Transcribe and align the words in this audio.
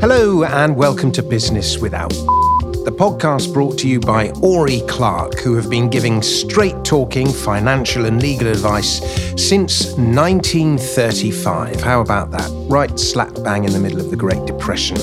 Hello, 0.00 0.44
and 0.44 0.76
welcome 0.76 1.10
to 1.10 1.24
Business 1.24 1.78
Without. 1.78 2.10
The 2.10 2.94
podcast 2.96 3.52
brought 3.52 3.76
to 3.78 3.88
you 3.88 3.98
by 3.98 4.30
Ori 4.42 4.80
Clark, 4.88 5.40
who 5.40 5.56
have 5.56 5.68
been 5.68 5.90
giving 5.90 6.22
straight 6.22 6.84
talking 6.84 7.26
financial 7.26 8.06
and 8.06 8.22
legal 8.22 8.46
advice 8.46 9.00
since 9.36 9.86
1935. 9.96 11.80
How 11.80 12.00
about 12.00 12.30
that? 12.30 12.48
Right 12.70 12.96
slap 12.96 13.34
bang 13.42 13.64
in 13.64 13.72
the 13.72 13.80
middle 13.80 13.98
of 13.98 14.10
the 14.10 14.16
Great 14.16 14.46
Depression. 14.46 14.98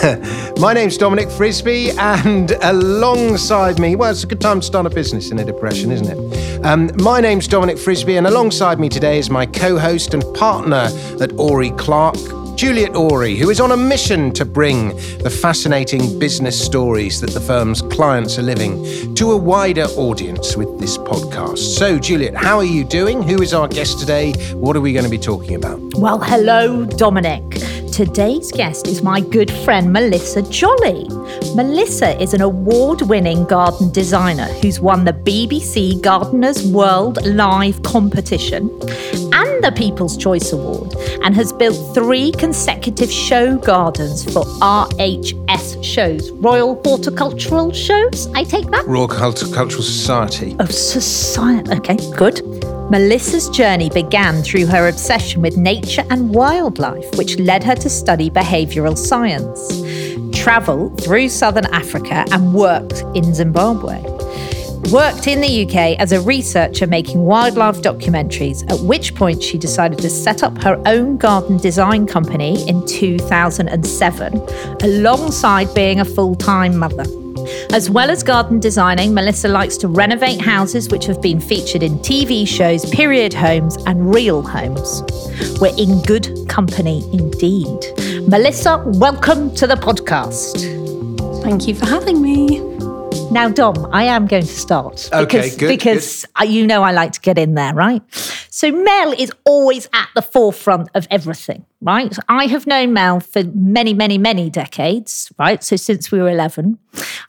My 0.60 0.74
name's 0.74 0.96
Dominic 0.96 1.28
Frisby, 1.28 1.90
and 1.98 2.52
alongside 2.62 3.80
me, 3.80 3.96
well, 3.96 4.12
it's 4.12 4.22
a 4.22 4.28
good 4.28 4.40
time 4.40 4.60
to 4.60 4.66
start 4.66 4.86
a 4.86 4.90
business 4.90 5.32
in 5.32 5.40
a 5.40 5.44
depression, 5.44 5.90
isn't 5.90 6.06
it? 6.06 6.64
Um, 6.64 6.90
my 6.98 7.20
name's 7.20 7.48
Dominic 7.48 7.78
Frisby, 7.78 8.16
and 8.16 8.28
alongside 8.28 8.78
me 8.78 8.88
today 8.88 9.18
is 9.18 9.28
my 9.28 9.44
co 9.44 9.76
host 9.76 10.14
and 10.14 10.22
partner 10.34 10.88
at 11.20 11.32
Ori 11.36 11.70
Clark, 11.72 12.16
Juliet 12.56 12.94
Ori, 12.94 13.36
who 13.36 13.50
is 13.50 13.60
on 13.60 13.72
a 13.72 13.76
mission 13.76 14.32
to 14.32 14.44
bring 14.44 14.88
the 15.22 15.30
fascinating 15.30 16.18
business 16.18 16.62
stories 16.62 17.20
that 17.20 17.30
the 17.30 17.40
firm's 17.40 17.82
clients 17.82 18.38
are 18.38 18.42
living 18.42 19.14
to 19.14 19.32
a 19.32 19.36
wider 19.36 19.84
audience 19.96 20.56
with 20.56 20.78
this 20.78 20.98
podcast. 20.98 21.58
So, 21.58 21.98
Juliet, 21.98 22.34
how 22.34 22.58
are 22.58 22.64
you 22.64 22.84
doing? 22.84 23.22
Who 23.22 23.42
is 23.42 23.54
our 23.54 23.68
guest 23.68 23.98
today? 23.98 24.32
What 24.54 24.76
are 24.76 24.80
we 24.80 24.92
going 24.92 25.04
to 25.04 25.10
be 25.10 25.18
talking 25.18 25.54
about? 25.54 25.80
Well, 25.94 26.18
hello, 26.18 26.84
Dominic. 26.84 27.42
Today's 27.92 28.52
guest 28.52 28.86
is 28.86 29.02
my 29.02 29.20
good 29.20 29.50
friend 29.50 29.92
Melissa 29.92 30.42
Jolly. 30.42 31.06
Melissa 31.54 32.18
is 32.22 32.32
an 32.32 32.40
award 32.40 33.02
winning 33.02 33.44
garden 33.44 33.90
designer 33.90 34.46
who's 34.62 34.80
won 34.80 35.04
the 35.04 35.12
BBC 35.12 36.00
Gardeners 36.00 36.66
World 36.68 37.18
Live 37.26 37.82
competition 37.82 38.70
and 39.32 39.64
the 39.64 39.72
People's 39.76 40.16
Choice 40.16 40.52
Award 40.52 40.94
and 41.22 41.34
has 41.34 41.52
built 41.52 41.94
three 41.94 42.32
consecutive 42.32 43.10
show 43.10 43.58
gardens 43.58 44.24
for 44.24 44.44
RHS 44.62 45.84
shows, 45.84 46.30
Royal 46.30 46.80
Horticultural 46.84 47.72
Shows. 47.72 48.28
I 48.34 48.44
take 48.44 48.70
that? 48.70 48.86
Royal 48.86 49.08
Horticultural 49.08 49.82
Society. 49.82 50.56
Of 50.58 50.72
society. 50.72 51.70
Okay, 51.72 51.96
good. 52.16 52.40
Melissa's 52.90 53.48
journey 53.48 53.88
began 53.88 54.42
through 54.42 54.66
her 54.66 54.88
obsession 54.88 55.40
with 55.40 55.56
nature 55.56 56.02
and 56.10 56.34
wildlife, 56.34 57.06
which 57.16 57.38
led 57.38 57.62
her 57.62 57.76
to 57.76 57.88
study 57.88 58.28
behavioural 58.28 58.98
science, 58.98 59.80
travel 60.36 60.90
through 60.96 61.28
southern 61.28 61.66
Africa, 61.66 62.24
and 62.32 62.52
worked 62.52 63.02
in 63.14 63.32
Zimbabwe. 63.32 64.02
Worked 64.90 65.28
in 65.28 65.40
the 65.40 65.64
UK 65.64 66.00
as 66.00 66.10
a 66.10 66.20
researcher 66.20 66.88
making 66.88 67.20
wildlife 67.20 67.80
documentaries, 67.80 68.68
at 68.68 68.80
which 68.84 69.14
point 69.14 69.40
she 69.40 69.56
decided 69.56 70.00
to 70.00 70.10
set 70.10 70.42
up 70.42 70.60
her 70.64 70.82
own 70.84 71.16
garden 71.16 71.58
design 71.58 72.08
company 72.08 72.68
in 72.68 72.84
2007, 72.88 74.34
alongside 74.82 75.72
being 75.74 76.00
a 76.00 76.04
full 76.04 76.34
time 76.34 76.76
mother. 76.76 77.04
As 77.72 77.88
well 77.90 78.10
as 78.10 78.22
garden 78.22 78.60
designing, 78.60 79.14
Melissa 79.14 79.48
likes 79.48 79.76
to 79.78 79.88
renovate 79.88 80.40
houses 80.40 80.88
which 80.88 81.06
have 81.06 81.20
been 81.22 81.40
featured 81.40 81.82
in 81.82 81.98
TV 81.98 82.46
shows, 82.46 82.88
period 82.90 83.32
homes, 83.32 83.76
and 83.86 84.12
real 84.12 84.42
homes. 84.42 85.02
We're 85.60 85.76
in 85.76 86.02
good 86.02 86.48
company 86.48 87.04
indeed. 87.12 87.80
Melissa, 88.28 88.82
welcome 88.86 89.54
to 89.54 89.66
the 89.66 89.76
podcast. 89.76 90.62
Thank 91.42 91.66
you 91.66 91.74
for 91.74 91.86
having 91.86 92.20
me. 92.20 92.69
Now, 93.30 93.48
Dom, 93.48 93.88
I 93.92 94.04
am 94.04 94.26
going 94.26 94.42
to 94.42 94.48
start. 94.48 95.08
Okay, 95.12 95.42
because, 95.42 95.56
good, 95.56 95.68
Because 95.68 96.26
uh, 96.40 96.42
you 96.42 96.66
know 96.66 96.82
I 96.82 96.90
like 96.90 97.12
to 97.12 97.20
get 97.20 97.38
in 97.38 97.54
there, 97.54 97.72
right? 97.72 98.02
So 98.50 98.72
Mel 98.72 99.12
is 99.12 99.30
always 99.44 99.88
at 99.92 100.08
the 100.16 100.22
forefront 100.22 100.88
of 100.96 101.06
everything, 101.12 101.64
right? 101.80 102.12
I 102.28 102.46
have 102.46 102.66
known 102.66 102.92
Mel 102.92 103.20
for 103.20 103.44
many, 103.54 103.94
many, 103.94 104.18
many 104.18 104.50
decades, 104.50 105.32
right? 105.38 105.62
So 105.62 105.76
since 105.76 106.10
we 106.10 106.20
were 106.20 106.28
11. 106.28 106.76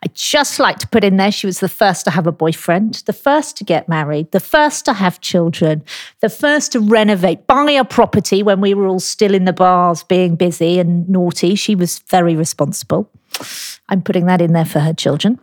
I 0.04 0.08
just 0.16 0.58
like 0.58 0.80
to 0.80 0.88
put 0.88 1.04
in 1.04 1.18
there 1.18 1.32
she 1.32 1.46
was 1.46 1.60
the 1.60 1.70
first 1.70 2.06
to 2.06 2.12
have 2.12 2.26
a 2.26 2.32
boyfriend, 2.32 3.04
the 3.06 3.14
first 3.14 3.56
to 3.58 3.64
get 3.64 3.88
married, 3.88 4.32
the 4.32 4.40
first 4.40 4.86
to 4.86 4.94
have 4.94 5.22
children, 5.22 5.84
the 6.20 6.30
first 6.30 6.72
to 6.72 6.80
renovate, 6.80 7.46
buy 7.46 7.70
a 7.72 7.86
property 7.86 8.42
when 8.42 8.60
we 8.60 8.74
were 8.74 8.88
all 8.88 9.00
still 9.00 9.36
in 9.36 9.46
the 9.46 9.54
bars 9.54 10.02
being 10.04 10.36
busy 10.36 10.80
and 10.80 11.08
naughty. 11.08 11.54
She 11.54 11.76
was 11.76 12.00
very 12.00 12.36
responsible. 12.36 13.08
I'm 13.90 14.02
putting 14.02 14.26
that 14.28 14.42
in 14.42 14.54
there 14.54 14.66
for 14.66 14.80
her 14.80 14.94
children. 14.94 15.40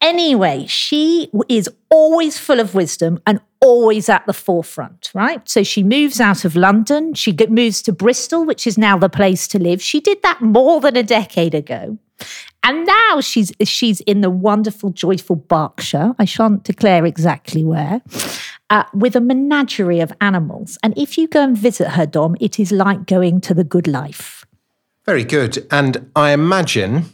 Anyway, 0.00 0.66
she 0.66 1.30
is 1.48 1.68
always 1.90 2.38
full 2.38 2.60
of 2.60 2.74
wisdom 2.74 3.20
and 3.26 3.40
always 3.60 4.08
at 4.08 4.26
the 4.26 4.32
forefront, 4.32 5.10
right? 5.14 5.46
So 5.48 5.62
she 5.62 5.82
moves 5.82 6.20
out 6.20 6.44
of 6.44 6.56
London. 6.56 7.12
She 7.14 7.36
moves 7.48 7.82
to 7.82 7.92
Bristol, 7.92 8.46
which 8.46 8.66
is 8.66 8.78
now 8.78 8.96
the 8.96 9.10
place 9.10 9.46
to 9.48 9.58
live. 9.58 9.82
She 9.82 10.00
did 10.00 10.22
that 10.22 10.40
more 10.40 10.80
than 10.80 10.96
a 10.96 11.02
decade 11.02 11.54
ago. 11.54 11.98
And 12.62 12.86
now 12.86 13.20
she's 13.20 13.52
she's 13.64 14.00
in 14.02 14.20
the 14.20 14.30
wonderful, 14.30 14.90
joyful 14.90 15.36
Berkshire. 15.36 16.14
I 16.18 16.26
shan't 16.26 16.64
declare 16.64 17.06
exactly 17.06 17.64
where, 17.64 18.02
uh, 18.68 18.84
with 18.92 19.16
a 19.16 19.20
menagerie 19.20 20.00
of 20.00 20.12
animals. 20.20 20.78
And 20.82 20.96
if 20.96 21.16
you 21.16 21.26
go 21.28 21.42
and 21.42 21.56
visit 21.56 21.90
her, 21.90 22.06
Dom, 22.06 22.36
it 22.40 22.60
is 22.60 22.72
like 22.72 23.06
going 23.06 23.40
to 23.42 23.54
the 23.54 23.64
good 23.64 23.86
life. 23.86 24.44
Very 25.06 25.24
good. 25.24 25.66
And 25.70 26.10
I 26.14 26.32
imagine 26.32 27.06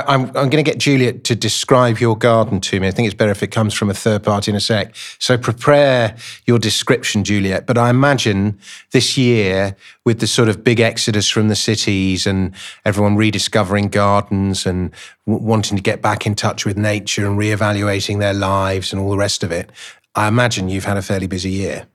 I, 0.00 0.14
am 0.14 0.32
going 0.32 0.50
to 0.50 0.62
get 0.62 0.78
Juliet 0.78 1.22
to 1.24 1.36
describe 1.36 1.98
your 1.98 2.16
garden 2.16 2.60
to 2.62 2.80
me. 2.80 2.88
I 2.88 2.90
think 2.90 3.06
it's 3.06 3.14
better 3.14 3.30
if 3.30 3.42
it 3.42 3.48
comes 3.48 3.74
from 3.74 3.90
a 3.90 3.94
third 3.94 4.22
party 4.22 4.50
in 4.50 4.56
a 4.56 4.60
sec. 4.60 4.96
So 5.18 5.36
prepare 5.36 6.16
your 6.46 6.58
description, 6.58 7.24
Juliet. 7.24 7.66
But 7.66 7.76
I 7.76 7.90
imagine 7.90 8.58
this 8.92 9.18
year, 9.18 9.76
with 10.04 10.20
the 10.20 10.26
sort 10.26 10.48
of 10.48 10.64
big 10.64 10.80
exodus 10.80 11.28
from 11.28 11.48
the 11.48 11.56
cities 11.56 12.26
and 12.26 12.54
everyone 12.86 13.16
rediscovering 13.16 13.88
gardens 13.88 14.64
and 14.64 14.90
w- 15.26 15.46
wanting 15.46 15.76
to 15.76 15.82
get 15.82 16.00
back 16.00 16.26
in 16.26 16.34
touch 16.34 16.64
with 16.64 16.78
nature 16.78 17.26
and 17.26 17.38
reevaluating 17.38 18.18
their 18.18 18.34
lives 18.34 18.92
and 18.92 19.02
all 19.02 19.10
the 19.10 19.18
rest 19.18 19.44
of 19.44 19.52
it, 19.52 19.70
I 20.14 20.26
imagine 20.26 20.70
you've 20.70 20.86
had 20.86 20.96
a 20.96 21.02
fairly 21.02 21.26
busy 21.26 21.50
year. 21.50 21.86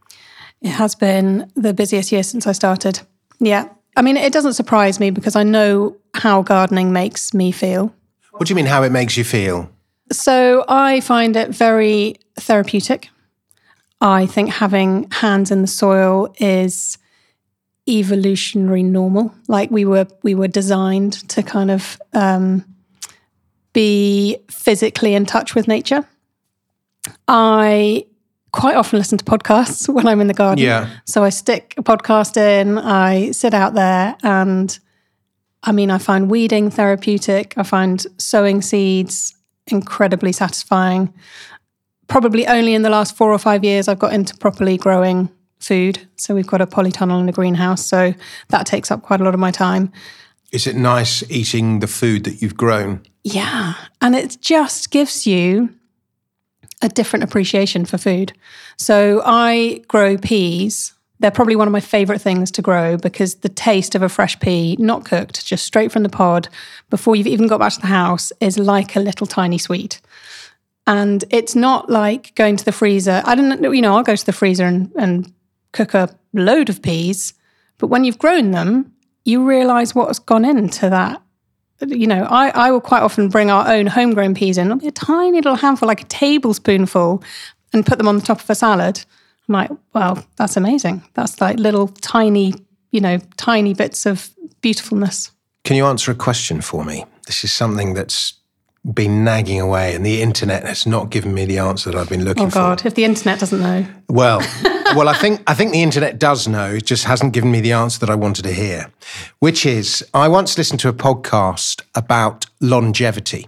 It 0.61 0.69
has 0.69 0.93
been 0.93 1.51
the 1.55 1.73
busiest 1.73 2.11
year 2.11 2.23
since 2.23 2.45
I 2.45 2.51
started. 2.51 3.01
Yeah. 3.39 3.69
I 3.97 4.03
mean, 4.03 4.15
it 4.15 4.31
doesn't 4.31 4.53
surprise 4.53 4.99
me 4.99 5.09
because 5.09 5.35
I 5.35 5.41
know 5.41 5.97
how 6.13 6.43
gardening 6.43 6.93
makes 6.93 7.33
me 7.33 7.51
feel. 7.51 7.91
What 8.31 8.47
do 8.47 8.51
you 8.51 8.55
mean, 8.55 8.67
how 8.67 8.83
it 8.83 8.91
makes 8.91 9.17
you 9.17 9.23
feel? 9.23 9.71
So 10.11 10.63
I 10.67 10.99
find 10.99 11.35
it 11.35 11.49
very 11.49 12.17
therapeutic. 12.35 13.09
I 13.99 14.27
think 14.27 14.49
having 14.49 15.09
hands 15.09 15.49
in 15.49 15.61
the 15.63 15.67
soil 15.67 16.33
is 16.39 16.99
evolutionary 17.89 18.83
normal. 18.83 19.33
Like 19.47 19.71
we 19.71 19.83
were, 19.83 20.05
we 20.21 20.35
were 20.35 20.47
designed 20.47 21.13
to 21.29 21.41
kind 21.41 21.71
of 21.71 21.99
um, 22.13 22.63
be 23.73 24.37
physically 24.51 25.15
in 25.15 25.25
touch 25.25 25.55
with 25.55 25.67
nature. 25.67 26.07
I 27.27 28.05
quite 28.51 28.75
often 28.75 28.99
listen 28.99 29.17
to 29.17 29.25
podcasts 29.25 29.87
when 29.93 30.07
I'm 30.07 30.21
in 30.21 30.27
the 30.27 30.33
garden. 30.33 30.63
Yeah. 30.63 30.89
So 31.05 31.23
I 31.23 31.29
stick 31.29 31.73
a 31.77 31.83
podcast 31.83 32.37
in, 32.37 32.77
I 32.77 33.31
sit 33.31 33.53
out 33.53 33.73
there, 33.73 34.15
and 34.23 34.77
I 35.63 35.71
mean, 35.71 35.91
I 35.91 35.97
find 35.97 36.29
weeding 36.29 36.69
therapeutic. 36.69 37.53
I 37.57 37.63
find 37.63 38.05
sowing 38.17 38.61
seeds 38.61 39.35
incredibly 39.67 40.31
satisfying. 40.31 41.13
Probably 42.07 42.47
only 42.47 42.73
in 42.73 42.83
the 42.83 42.89
last 42.89 43.17
four 43.17 43.31
or 43.31 43.39
five 43.39 43.63
years 43.63 43.87
I've 43.87 43.99
got 43.99 44.13
into 44.13 44.35
properly 44.37 44.77
growing 44.77 45.29
food. 45.59 46.07
So 46.15 46.33
we've 46.33 46.47
got 46.47 46.61
a 46.61 46.67
polytunnel 46.67 47.19
and 47.19 47.29
a 47.29 47.33
greenhouse. 47.33 47.85
So 47.85 48.13
that 48.49 48.65
takes 48.65 48.91
up 48.91 49.01
quite 49.01 49.19
a 49.19 49.23
lot 49.23 49.33
of 49.33 49.39
my 49.39 49.51
time. 49.51 49.91
Is 50.51 50.67
it 50.67 50.75
nice 50.75 51.29
eating 51.29 51.79
the 51.79 51.87
food 51.87 52.23
that 52.23 52.41
you've 52.41 52.55
grown? 52.55 53.01
Yeah. 53.23 53.73
And 53.99 54.15
it 54.15 54.37
just 54.39 54.91
gives 54.91 55.27
you 55.27 55.73
a 56.81 56.89
different 56.89 57.23
appreciation 57.23 57.85
for 57.85 57.97
food. 57.97 58.33
So 58.77 59.21
I 59.25 59.83
grow 59.87 60.17
peas. 60.17 60.93
They're 61.19 61.31
probably 61.31 61.55
one 61.55 61.67
of 61.67 61.71
my 61.71 61.79
favorite 61.79 62.21
things 62.21 62.51
to 62.51 62.61
grow 62.61 62.97
because 62.97 63.35
the 63.35 63.49
taste 63.49 63.95
of 63.95 64.03
a 64.03 64.09
fresh 64.09 64.39
pea, 64.39 64.75
not 64.77 65.03
cooked, 65.03 65.45
just 65.45 65.65
straight 65.65 65.91
from 65.91 66.03
the 66.03 66.09
pod, 66.09 66.47
before 66.91 67.15
you've 67.15 67.25
even 67.25 67.47
got 67.47 67.59
back 67.59 67.73
to 67.73 67.81
the 67.81 67.87
house, 67.87 68.31
is 68.39 68.59
like 68.59 68.95
a 68.95 68.99
little 68.99 69.25
tiny 69.25 69.57
sweet. 69.57 69.99
And 70.85 71.25
it's 71.31 71.55
not 71.55 71.89
like 71.89 72.35
going 72.35 72.55
to 72.57 72.65
the 72.65 72.71
freezer. 72.71 73.23
I 73.25 73.33
don't 73.33 73.59
know, 73.59 73.71
you 73.71 73.81
know, 73.81 73.97
I'll 73.97 74.03
go 74.03 74.15
to 74.15 74.25
the 74.25 74.31
freezer 74.31 74.65
and, 74.65 74.91
and 74.95 75.33
cook 75.71 75.95
a 75.95 76.15
load 76.33 76.69
of 76.69 76.81
peas. 76.81 77.33
But 77.79 77.87
when 77.87 78.03
you've 78.03 78.19
grown 78.19 78.51
them, 78.51 78.93
you 79.25 79.43
realize 79.43 79.93
what's 79.93 80.19
gone 80.19 80.45
into 80.45 80.89
that 80.89 81.21
you 81.85 82.07
know, 82.07 82.23
I, 82.23 82.49
I 82.49 82.71
will 82.71 82.81
quite 82.81 83.03
often 83.03 83.29
bring 83.29 83.51
our 83.51 83.67
own 83.67 83.87
homegrown 83.87 84.35
peas 84.35 84.57
in, 84.57 84.71
a 84.71 84.91
tiny 84.91 85.37
little 85.37 85.55
handful, 85.55 85.87
like 85.87 86.01
a 86.01 86.05
tablespoonful, 86.05 87.23
and 87.73 87.85
put 87.85 87.97
them 87.97 88.07
on 88.07 88.15
the 88.17 88.25
top 88.25 88.41
of 88.41 88.49
a 88.49 88.55
salad. 88.55 89.03
I'm 89.47 89.53
like, 89.53 89.71
well, 89.93 90.25
that's 90.37 90.57
amazing. 90.57 91.03
That's 91.13 91.39
like 91.39 91.57
little 91.57 91.87
tiny, 91.87 92.53
you 92.91 93.01
know, 93.01 93.19
tiny 93.37 93.73
bits 93.73 94.05
of 94.05 94.29
beautifulness. 94.61 95.31
Can 95.63 95.75
you 95.75 95.85
answer 95.85 96.11
a 96.11 96.15
question 96.15 96.61
for 96.61 96.83
me? 96.83 97.05
This 97.25 97.43
is 97.43 97.51
something 97.51 97.93
that's 97.93 98.33
been 98.93 99.23
nagging 99.23 99.59
away, 99.59 99.93
and 99.95 100.05
the 100.05 100.21
internet 100.21 100.63
has 100.65 100.85
not 100.85 101.09
given 101.09 101.33
me 101.33 101.45
the 101.45 101.57
answer 101.57 101.91
that 101.91 101.97
I've 101.99 102.09
been 102.09 102.23
looking 102.23 102.47
oh, 102.47 102.49
for. 102.49 102.59
Oh 102.59 102.61
God, 102.61 102.85
if 102.85 102.95
the 102.95 103.03
internet 103.03 103.39
doesn't 103.39 103.59
know. 103.59 103.85
Well, 104.07 104.39
well, 104.95 105.09
I 105.09 105.13
think 105.13 105.41
I 105.47 105.53
think 105.53 105.71
the 105.71 105.83
internet 105.83 106.19
does 106.19 106.47
know. 106.47 106.71
It 106.71 106.85
just 106.85 107.05
hasn't 107.05 107.33
given 107.33 107.51
me 107.51 107.59
the 107.61 107.73
answer 107.73 107.99
that 107.99 108.09
I 108.09 108.15
wanted 108.15 108.43
to 108.43 108.53
hear, 108.53 108.91
which 109.39 109.65
is 109.65 110.05
I 110.13 110.27
once 110.27 110.57
listened 110.57 110.79
to 110.81 110.89
a 110.89 110.93
podcast 110.93 111.81
about 111.95 112.45
longevity. 112.61 113.47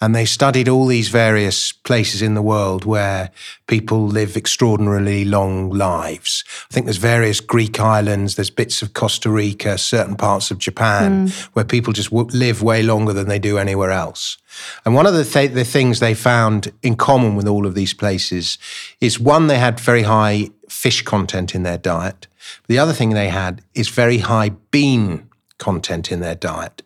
And 0.00 0.14
they 0.14 0.24
studied 0.24 0.68
all 0.68 0.86
these 0.86 1.08
various 1.08 1.72
places 1.72 2.22
in 2.22 2.34
the 2.34 2.42
world 2.42 2.84
where 2.84 3.30
people 3.66 4.06
live 4.06 4.36
extraordinarily 4.36 5.24
long 5.24 5.70
lives. 5.70 6.44
I 6.70 6.74
think 6.74 6.86
there's 6.86 6.96
various 6.96 7.40
Greek 7.40 7.78
islands, 7.80 8.34
there's 8.34 8.50
bits 8.50 8.82
of 8.82 8.94
Costa 8.94 9.30
Rica, 9.30 9.78
certain 9.78 10.16
parts 10.16 10.50
of 10.50 10.58
Japan 10.58 11.28
hmm. 11.28 11.50
where 11.52 11.64
people 11.64 11.92
just 11.92 12.10
w- 12.10 12.28
live 12.36 12.62
way 12.62 12.82
longer 12.82 13.12
than 13.12 13.28
they 13.28 13.38
do 13.38 13.58
anywhere 13.58 13.90
else. 13.90 14.38
And 14.84 14.94
one 14.94 15.06
of 15.06 15.14
the, 15.14 15.24
th- 15.24 15.52
the 15.52 15.64
things 15.64 16.00
they 16.00 16.14
found 16.14 16.72
in 16.82 16.96
common 16.96 17.36
with 17.36 17.46
all 17.46 17.66
of 17.66 17.74
these 17.74 17.94
places 17.94 18.58
is 19.00 19.20
one, 19.20 19.46
they 19.46 19.58
had 19.58 19.78
very 19.78 20.02
high 20.02 20.50
fish 20.68 21.02
content 21.02 21.54
in 21.54 21.62
their 21.62 21.78
diet. 21.78 22.26
The 22.68 22.78
other 22.78 22.92
thing 22.92 23.10
they 23.10 23.28
had 23.28 23.62
is 23.74 23.88
very 23.88 24.18
high 24.18 24.50
bean 24.70 25.29
content 25.60 26.10
in 26.10 26.18
their 26.18 26.34
diet, 26.34 26.82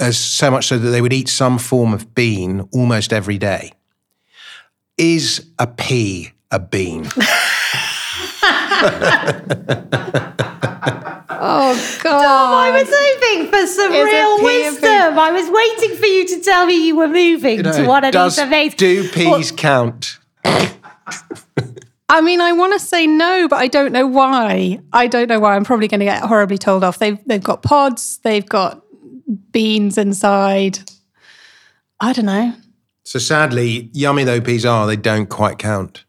as 0.00 0.18
so 0.18 0.50
much 0.50 0.66
so 0.66 0.78
that 0.78 0.90
they 0.90 1.00
would 1.00 1.12
eat 1.12 1.28
some 1.28 1.58
form 1.58 1.94
of 1.94 2.12
bean 2.16 2.68
almost 2.72 3.12
every 3.12 3.38
day. 3.38 3.70
Is 4.98 5.46
a 5.60 5.68
pea 5.68 6.32
a 6.50 6.58
bean? 6.58 7.08
Oh 11.46 11.98
God. 12.02 12.54
I 12.54 12.70
was 12.70 12.88
hoping 12.90 13.50
for 13.50 13.66
some 13.66 13.92
Is 13.92 14.04
real 14.04 14.42
wisdom. 14.42 15.18
I 15.18 15.30
was 15.30 15.50
waiting 15.50 15.94
for 15.98 16.06
you 16.06 16.26
to 16.28 16.40
tell 16.40 16.64
me 16.64 16.86
you 16.86 16.96
were 16.96 17.06
moving 17.08 17.62
to 17.64 17.84
one 17.86 18.02
of 18.04 18.12
Does- 18.12 18.36
these 18.36 18.46
amazing. 18.46 18.76
do 18.78 19.06
peas 19.10 19.52
count? 19.52 20.18
I 22.14 22.20
mean, 22.20 22.40
I 22.40 22.52
want 22.52 22.72
to 22.74 22.78
say 22.78 23.08
no, 23.08 23.48
but 23.48 23.56
I 23.56 23.66
don't 23.66 23.92
know 23.92 24.06
why. 24.06 24.78
I 24.92 25.08
don't 25.08 25.28
know 25.28 25.40
why. 25.40 25.56
I'm 25.56 25.64
probably 25.64 25.88
going 25.88 25.98
to 25.98 26.06
get 26.06 26.22
horribly 26.22 26.58
told 26.58 26.84
off. 26.84 27.00
They've 27.00 27.18
they've 27.26 27.42
got 27.42 27.64
pods. 27.64 28.20
They've 28.22 28.46
got 28.46 28.84
beans 29.50 29.98
inside. 29.98 30.78
I 31.98 32.12
don't 32.12 32.26
know. 32.26 32.54
So 33.02 33.18
sadly, 33.18 33.90
yummy 33.92 34.22
though 34.22 34.40
peas 34.40 34.64
are, 34.64 34.86
they 34.86 34.94
don't 34.94 35.28
quite 35.28 35.58
count. 35.58 36.04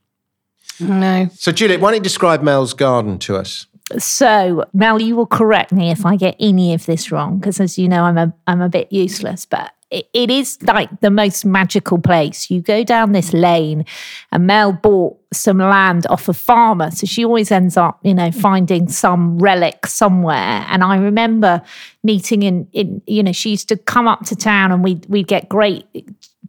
No. 0.79 1.27
So 1.33 1.51
Juliet, 1.51 1.81
why 1.81 1.89
don't 1.89 1.97
you 1.97 2.03
describe 2.03 2.43
Mel's 2.43 2.75
garden 2.75 3.17
to 3.19 3.37
us? 3.37 3.65
So, 3.97 4.65
Mel, 4.73 5.01
you 5.01 5.15
will 5.15 5.25
correct 5.25 5.71
me 5.71 5.89
if 5.89 6.05
I 6.05 6.17
get 6.17 6.35
any 6.39 6.75
of 6.75 6.85
this 6.85 7.11
wrong, 7.11 7.39
because 7.39 7.59
as 7.59 7.79
you 7.79 7.89
know, 7.89 8.03
I'm 8.03 8.17
a 8.19 8.31
I'm 8.45 8.61
a 8.61 8.69
bit 8.69 8.91
useless. 8.91 9.45
But 9.45 9.73
it, 10.13 10.29
is 10.29 10.61
like 10.63 10.89
the 11.01 11.11
most 11.11 11.45
magical 11.45 11.97
place. 11.97 12.49
You 12.49 12.61
go 12.61 12.83
down 12.83 13.11
this 13.11 13.33
lane, 13.33 13.85
and 14.31 14.47
Mel 14.47 14.73
bought 14.73 15.17
some 15.33 15.59
land 15.59 16.05
off 16.07 16.27
a 16.27 16.33
farmer, 16.33 16.91
so 16.91 17.05
she 17.05 17.23
always 17.23 17.51
ends 17.51 17.77
up, 17.77 17.99
you 18.03 18.13
know, 18.13 18.31
finding 18.31 18.89
some 18.89 19.37
relic 19.39 19.85
somewhere. 19.85 20.65
And 20.69 20.83
I 20.83 20.97
remember 20.97 21.61
meeting 22.03 22.43
in 22.43 22.67
in 22.73 23.01
you 23.05 23.23
know, 23.23 23.31
she 23.31 23.51
used 23.51 23.69
to 23.69 23.77
come 23.77 24.07
up 24.07 24.25
to 24.25 24.35
town, 24.35 24.71
and 24.71 24.83
we 24.83 25.01
we'd 25.07 25.27
get 25.27 25.49
great 25.49 25.85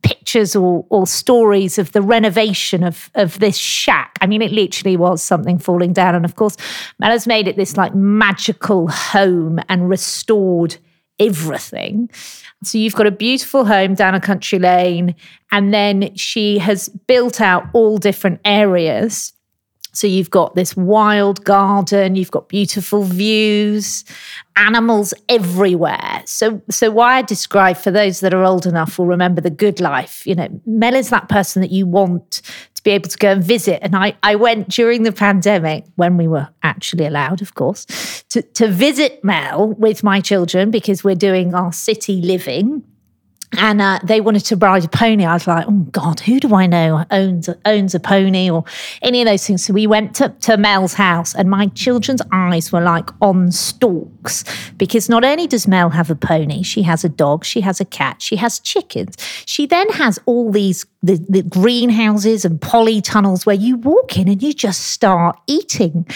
pictures 0.02 0.54
or, 0.54 0.84
or 0.88 1.06
stories 1.06 1.78
of 1.78 1.92
the 1.92 2.02
renovation 2.02 2.82
of, 2.82 3.10
of 3.14 3.38
this 3.38 3.56
shack. 3.56 4.16
I 4.20 4.26
mean, 4.26 4.42
it 4.42 4.52
literally 4.52 4.96
was 4.96 5.22
something 5.22 5.58
falling 5.58 5.92
down. 5.92 6.14
And 6.14 6.24
of 6.24 6.36
course, 6.36 6.56
Mel 6.98 7.10
has 7.10 7.26
made 7.26 7.48
it 7.48 7.56
this 7.56 7.76
like 7.76 7.94
magical 7.94 8.88
home 8.88 9.58
and 9.68 9.88
restored 9.88 10.76
everything. 11.18 12.10
So 12.64 12.78
you've 12.78 12.94
got 12.94 13.06
a 13.06 13.10
beautiful 13.10 13.64
home 13.64 13.94
down 13.94 14.14
a 14.14 14.20
country 14.20 14.58
lane, 14.58 15.14
and 15.52 15.72
then 15.72 16.14
she 16.16 16.58
has 16.58 16.88
built 16.88 17.40
out 17.40 17.64
all 17.72 17.98
different 17.98 18.40
areas. 18.44 19.32
So 19.92 20.06
you've 20.06 20.28
got 20.28 20.54
this 20.54 20.76
wild 20.76 21.42
garden, 21.44 22.16
you've 22.16 22.30
got 22.30 22.50
beautiful 22.50 23.02
views, 23.02 24.04
animals 24.54 25.14
everywhere. 25.30 26.22
So 26.26 26.60
so 26.70 26.90
why 26.90 27.16
I 27.16 27.22
describe 27.22 27.78
for 27.78 27.90
those 27.90 28.20
that 28.20 28.34
are 28.34 28.44
old 28.44 28.66
enough 28.66 28.98
will 28.98 29.06
remember 29.06 29.40
the 29.40 29.48
good 29.48 29.80
life. 29.80 30.26
You 30.26 30.34
know, 30.34 30.60
Mel 30.66 30.94
is 30.94 31.08
that 31.08 31.30
person 31.30 31.62
that 31.62 31.70
you 31.70 31.86
want 31.86 32.42
be 32.86 32.92
able 32.92 33.08
to 33.10 33.18
go 33.18 33.32
and 33.32 33.44
visit. 33.44 33.80
And 33.82 33.96
I, 33.96 34.16
I 34.22 34.36
went 34.36 34.68
during 34.68 35.02
the 35.02 35.12
pandemic, 35.12 35.84
when 35.96 36.16
we 36.16 36.28
were 36.28 36.48
actually 36.62 37.04
allowed, 37.04 37.42
of 37.42 37.54
course, 37.54 37.84
to, 38.30 38.42
to 38.42 38.68
visit 38.68 39.22
Mel 39.24 39.68
with 39.74 40.04
my 40.04 40.20
children 40.20 40.70
because 40.70 41.02
we're 41.02 41.16
doing 41.16 41.52
our 41.52 41.72
city 41.72 42.22
living 42.22 42.84
and 43.56 43.80
uh, 43.80 43.98
they 44.02 44.20
wanted 44.20 44.44
to 44.46 44.56
ride 44.56 44.84
a 44.84 44.88
pony. 44.88 45.24
I 45.24 45.34
was 45.34 45.46
like, 45.46 45.66
oh 45.68 45.86
God, 45.90 46.20
who 46.20 46.40
do 46.40 46.54
I 46.54 46.66
know 46.66 47.04
owns 47.10 47.48
owns 47.64 47.94
a 47.94 48.00
pony 48.00 48.50
or 48.50 48.64
any 49.02 49.22
of 49.22 49.26
those 49.26 49.46
things? 49.46 49.64
So 49.64 49.72
we 49.72 49.86
went 49.86 50.14
to, 50.16 50.28
to 50.42 50.56
Mel's 50.56 50.94
house, 50.94 51.34
and 51.34 51.48
my 51.48 51.68
children's 51.68 52.22
eyes 52.32 52.72
were 52.72 52.80
like 52.80 53.08
on 53.20 53.52
stalks 53.52 54.44
because 54.76 55.08
not 55.08 55.24
only 55.24 55.46
does 55.46 55.66
Mel 55.66 55.90
have 55.90 56.10
a 56.10 56.16
pony, 56.16 56.62
she 56.62 56.82
has 56.82 57.04
a 57.04 57.08
dog, 57.08 57.44
she 57.44 57.60
has 57.60 57.80
a 57.80 57.84
cat, 57.84 58.20
she 58.20 58.36
has 58.36 58.58
chickens. 58.58 59.16
She 59.46 59.66
then 59.66 59.88
has 59.90 60.18
all 60.26 60.50
these 60.50 60.84
the, 61.06 61.24
the 61.28 61.42
greenhouses 61.42 62.44
and 62.44 62.60
polytunnels 62.60 63.46
where 63.46 63.56
you 63.56 63.76
walk 63.76 64.18
in 64.18 64.28
and 64.28 64.42
you 64.42 64.52
just 64.52 64.86
start 64.88 65.38
eating, 65.46 66.06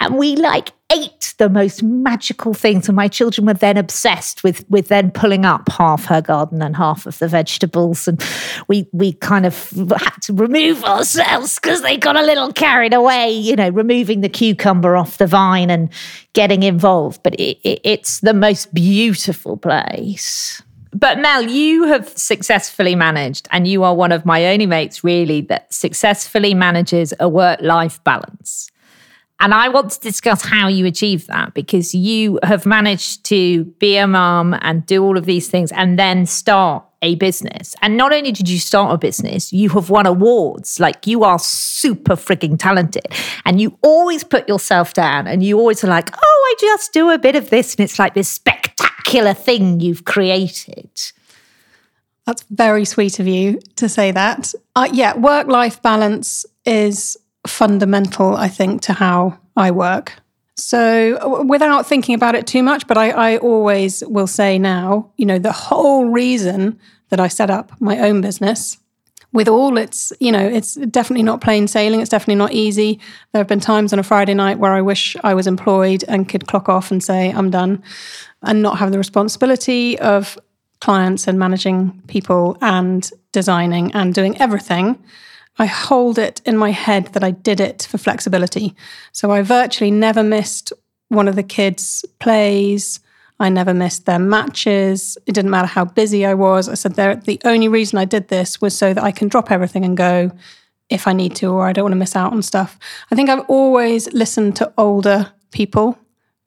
and 0.00 0.16
we 0.16 0.36
like 0.36 0.72
ate 0.90 1.34
the 1.36 1.50
most 1.50 1.82
magical 1.82 2.54
things 2.54 2.88
and 2.88 2.96
my 2.96 3.08
children 3.08 3.46
were 3.46 3.52
then 3.52 3.76
obsessed 3.76 4.42
with 4.42 4.64
with 4.70 4.88
then 4.88 5.10
pulling 5.10 5.44
up 5.44 5.68
half 5.68 6.06
her 6.06 6.22
garden 6.22 6.62
and 6.62 6.76
half 6.76 7.04
of 7.04 7.18
the 7.18 7.28
vegetables. 7.28 8.08
And 8.08 8.24
we 8.68 8.88
we 8.92 9.12
kind 9.12 9.44
of 9.44 9.70
had 9.70 10.22
to 10.22 10.32
remove 10.32 10.84
ourselves 10.84 11.56
because 11.56 11.82
they 11.82 11.98
got 11.98 12.16
a 12.16 12.22
little 12.22 12.52
carried 12.52 12.94
away 12.94 13.30
you 13.30 13.54
know 13.54 13.68
removing 13.68 14.22
the 14.22 14.28
cucumber 14.28 14.96
off 14.96 15.18
the 15.18 15.26
vine 15.26 15.70
and 15.70 15.90
getting 16.32 16.62
involved. 16.62 17.22
But 17.22 17.34
it, 17.34 17.58
it, 17.62 17.80
it's 17.84 18.20
the 18.20 18.34
most 18.34 18.72
beautiful 18.72 19.56
place 19.58 20.62
but 20.92 21.18
Mel, 21.18 21.42
you 21.42 21.84
have 21.84 22.08
successfully 22.16 22.94
managed, 22.94 23.48
and 23.50 23.66
you 23.66 23.84
are 23.84 23.94
one 23.94 24.12
of 24.12 24.24
my 24.24 24.46
only 24.46 24.66
mates 24.66 25.04
really 25.04 25.42
that 25.42 25.72
successfully 25.72 26.54
manages 26.54 27.14
a 27.20 27.28
work 27.28 27.60
life 27.60 28.02
balance. 28.04 28.70
And 29.40 29.54
I 29.54 29.68
want 29.68 29.92
to 29.92 30.00
discuss 30.00 30.44
how 30.44 30.66
you 30.66 30.84
achieve 30.86 31.28
that 31.28 31.54
because 31.54 31.94
you 31.94 32.40
have 32.42 32.66
managed 32.66 33.24
to 33.26 33.64
be 33.78 33.96
a 33.96 34.06
mom 34.06 34.56
and 34.62 34.84
do 34.84 35.04
all 35.04 35.16
of 35.16 35.26
these 35.26 35.48
things 35.48 35.70
and 35.70 35.96
then 35.96 36.26
start 36.26 36.84
a 37.02 37.14
business. 37.14 37.76
And 37.80 37.96
not 37.96 38.12
only 38.12 38.32
did 38.32 38.48
you 38.48 38.58
start 38.58 38.92
a 38.92 38.98
business, 38.98 39.52
you 39.52 39.68
have 39.70 39.90
won 39.90 40.06
awards. 40.06 40.80
Like 40.80 41.06
you 41.06 41.22
are 41.22 41.38
super 41.38 42.16
freaking 42.16 42.58
talented. 42.58 43.06
And 43.44 43.60
you 43.60 43.78
always 43.82 44.24
put 44.24 44.48
yourself 44.48 44.94
down 44.94 45.28
and 45.28 45.44
you 45.44 45.56
always 45.56 45.84
are 45.84 45.88
like, 45.88 46.10
oh, 46.12 46.20
I 46.20 46.54
just 46.60 46.92
do 46.92 47.10
a 47.10 47.18
bit 47.18 47.36
of 47.36 47.50
this. 47.50 47.76
And 47.76 47.84
it's 47.84 48.00
like 48.00 48.14
this 48.14 48.28
spectacular 49.08 49.34
thing 49.34 49.80
you've 49.80 50.04
created. 50.04 50.90
That's 52.26 52.42
very 52.50 52.84
sweet 52.84 53.18
of 53.20 53.26
you 53.26 53.58
to 53.76 53.88
say 53.88 54.12
that. 54.12 54.52
Uh, 54.76 54.88
yeah, 54.92 55.16
work 55.16 55.46
life 55.46 55.80
balance 55.80 56.44
is 56.66 57.16
fundamental, 57.46 58.36
I 58.36 58.48
think, 58.48 58.82
to 58.82 58.92
how 58.92 59.38
I 59.56 59.70
work. 59.70 60.12
So, 60.56 61.42
without 61.44 61.86
thinking 61.86 62.14
about 62.14 62.34
it 62.34 62.46
too 62.46 62.62
much, 62.62 62.86
but 62.86 62.98
I, 62.98 63.10
I 63.10 63.36
always 63.38 64.02
will 64.06 64.26
say 64.26 64.58
now, 64.58 65.10
you 65.16 65.24
know, 65.24 65.38
the 65.38 65.52
whole 65.52 66.10
reason 66.10 66.78
that 67.10 67.20
I 67.20 67.28
set 67.28 67.48
up 67.48 67.72
my 67.80 67.98
own 68.00 68.20
business 68.20 68.76
with 69.32 69.48
all 69.48 69.76
its, 69.76 70.12
you 70.20 70.32
know, 70.32 70.44
it's 70.44 70.74
definitely 70.74 71.22
not 71.22 71.40
plain 71.40 71.68
sailing. 71.68 72.00
It's 72.00 72.10
definitely 72.10 72.36
not 72.36 72.52
easy. 72.52 72.98
There 73.32 73.40
have 73.40 73.46
been 73.46 73.60
times 73.60 73.92
on 73.92 73.98
a 73.98 74.02
Friday 74.02 74.34
night 74.34 74.58
where 74.58 74.72
I 74.72 74.82
wish 74.82 75.16
I 75.22 75.34
was 75.34 75.46
employed 75.46 76.02
and 76.08 76.28
could 76.28 76.46
clock 76.46 76.68
off 76.68 76.90
and 76.90 77.02
say, 77.02 77.30
I'm 77.30 77.50
done, 77.50 77.82
and 78.42 78.62
not 78.62 78.78
have 78.78 78.92
the 78.92 78.98
responsibility 78.98 79.98
of 79.98 80.38
clients 80.80 81.26
and 81.26 81.38
managing 81.38 82.00
people 82.06 82.56
and 82.60 83.10
designing 83.32 83.92
and 83.92 84.14
doing 84.14 84.40
everything. 84.40 85.02
I 85.58 85.66
hold 85.66 86.18
it 86.18 86.40
in 86.44 86.56
my 86.56 86.70
head 86.70 87.06
that 87.14 87.24
I 87.24 87.32
did 87.32 87.60
it 87.60 87.86
for 87.90 87.98
flexibility. 87.98 88.76
So 89.12 89.32
I 89.32 89.42
virtually 89.42 89.90
never 89.90 90.22
missed 90.22 90.72
one 91.08 91.26
of 91.26 91.34
the 91.34 91.42
kids' 91.42 92.04
plays. 92.20 93.00
I 93.40 93.48
never 93.48 93.74
missed 93.74 94.06
their 94.06 94.18
matches. 94.18 95.18
It 95.26 95.32
didn't 95.32 95.50
matter 95.50 95.66
how 95.66 95.84
busy 95.84 96.24
I 96.24 96.34
was. 96.34 96.68
I 96.68 96.74
said 96.74 96.94
the 96.94 97.40
only 97.44 97.68
reason 97.68 97.98
I 97.98 98.04
did 98.04 98.28
this 98.28 98.60
was 98.60 98.76
so 98.76 98.94
that 98.94 99.02
I 99.02 99.10
can 99.10 99.28
drop 99.28 99.50
everything 99.50 99.84
and 99.84 99.96
go 99.96 100.30
if 100.90 101.06
I 101.06 101.12
need 101.12 101.34
to, 101.36 101.52
or 101.52 101.66
I 101.66 101.72
don't 101.72 101.84
want 101.84 101.92
to 101.92 101.96
miss 101.96 102.16
out 102.16 102.32
on 102.32 102.42
stuff. 102.42 102.78
I 103.10 103.14
think 103.14 103.28
I've 103.28 103.44
always 103.48 104.12
listened 104.12 104.56
to 104.56 104.72
older 104.78 105.32
people 105.50 105.98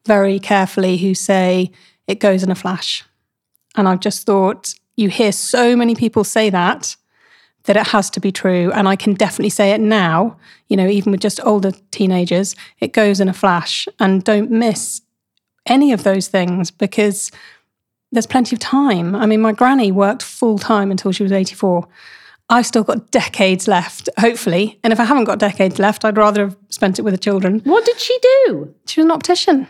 very 0.06 0.38
carefully 0.38 0.96
who 0.96 1.14
say 1.14 1.70
it 2.06 2.20
goes 2.20 2.42
in 2.42 2.50
a 2.50 2.54
flash. 2.54 3.04
And 3.76 3.88
I've 3.88 4.00
just 4.00 4.26
thought, 4.26 4.74
you 4.96 5.08
hear 5.08 5.32
so 5.32 5.76
many 5.76 5.94
people 5.94 6.24
say 6.24 6.50
that, 6.50 6.96
that 7.64 7.76
it 7.76 7.88
has 7.88 8.10
to 8.10 8.20
be 8.20 8.32
true. 8.32 8.70
And 8.72 8.88
I 8.88 8.96
can 8.96 9.14
definitely 9.14 9.50
say 9.50 9.70
it 9.70 9.80
now, 9.80 10.36
you 10.68 10.76
know, 10.76 10.86
even 10.86 11.12
with 11.12 11.20
just 11.20 11.40
older 11.44 11.72
teenagers, 11.90 12.56
it 12.80 12.92
goes 12.92 13.20
in 13.20 13.28
a 13.28 13.32
flash. 13.32 13.86
And 13.98 14.24
don't 14.24 14.50
miss 14.50 15.00
any 15.66 15.92
of 15.92 16.02
those 16.02 16.28
things 16.28 16.70
because 16.70 17.30
there's 18.10 18.26
plenty 18.26 18.56
of 18.56 18.60
time. 18.60 19.14
I 19.14 19.26
mean, 19.26 19.40
my 19.40 19.52
granny 19.52 19.92
worked 19.92 20.22
full 20.22 20.58
time 20.58 20.90
until 20.90 21.12
she 21.12 21.22
was 21.22 21.32
84. 21.32 21.86
I've 22.50 22.66
still 22.66 22.84
got 22.84 23.10
decades 23.10 23.66
left, 23.66 24.10
hopefully. 24.18 24.78
And 24.84 24.92
if 24.92 25.00
I 25.00 25.04
haven't 25.04 25.24
got 25.24 25.38
decades 25.38 25.78
left, 25.78 26.04
I'd 26.04 26.18
rather 26.18 26.48
have 26.48 26.56
spent 26.68 26.98
it 26.98 27.02
with 27.02 27.14
the 27.14 27.18
children. 27.18 27.60
What 27.64 27.86
did 27.86 27.98
she 27.98 28.18
do? 28.46 28.74
She 28.86 29.00
was 29.00 29.06
an 29.06 29.12
optician. 29.12 29.68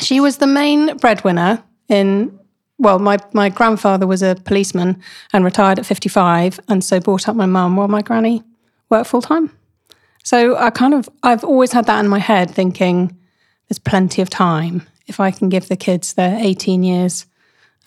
She 0.00 0.20
was 0.20 0.38
the 0.38 0.46
main 0.46 0.96
breadwinner 0.96 1.62
in, 1.88 2.38
well, 2.78 2.98
my, 2.98 3.18
my 3.32 3.48
grandfather 3.48 4.06
was 4.06 4.22
a 4.22 4.36
policeman 4.44 5.00
and 5.32 5.44
retired 5.44 5.78
at 5.78 5.86
55, 5.86 6.60
and 6.68 6.82
so 6.82 7.00
brought 7.00 7.28
up 7.28 7.36
my 7.36 7.46
mum 7.46 7.76
while 7.76 7.88
my 7.88 8.02
granny 8.02 8.42
worked 8.88 9.08
full 9.08 9.22
time. 9.22 9.50
So 10.24 10.56
I 10.56 10.70
kind 10.70 10.94
of, 10.94 11.08
I've 11.22 11.44
always 11.44 11.72
had 11.72 11.86
that 11.86 12.00
in 12.04 12.08
my 12.08 12.18
head 12.18 12.50
thinking 12.50 13.16
there's 13.68 13.78
plenty 13.78 14.20
of 14.22 14.28
time 14.30 14.86
if 15.06 15.18
I 15.20 15.30
can 15.30 15.48
give 15.48 15.68
the 15.68 15.76
kids 15.76 16.14
their 16.14 16.36
18 16.40 16.82
years. 16.82 17.26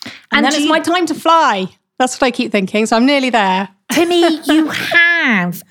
And, 0.06 0.14
And 0.32 0.46
then 0.46 0.54
it's 0.54 0.64
you- 0.64 0.70
my 0.70 0.80
time 0.80 1.06
to 1.08 1.14
fly. 1.16 1.68
That's 2.00 2.20
what 2.20 2.28
I 2.28 2.32
keep 2.32 2.52
thinking. 2.52 2.86
So 2.86 2.96
I'm 2.96 3.06
nearly 3.06 3.30
there. 3.30 3.70
Timmy, 3.92 4.22
you 4.46 4.68
have, 4.68 4.68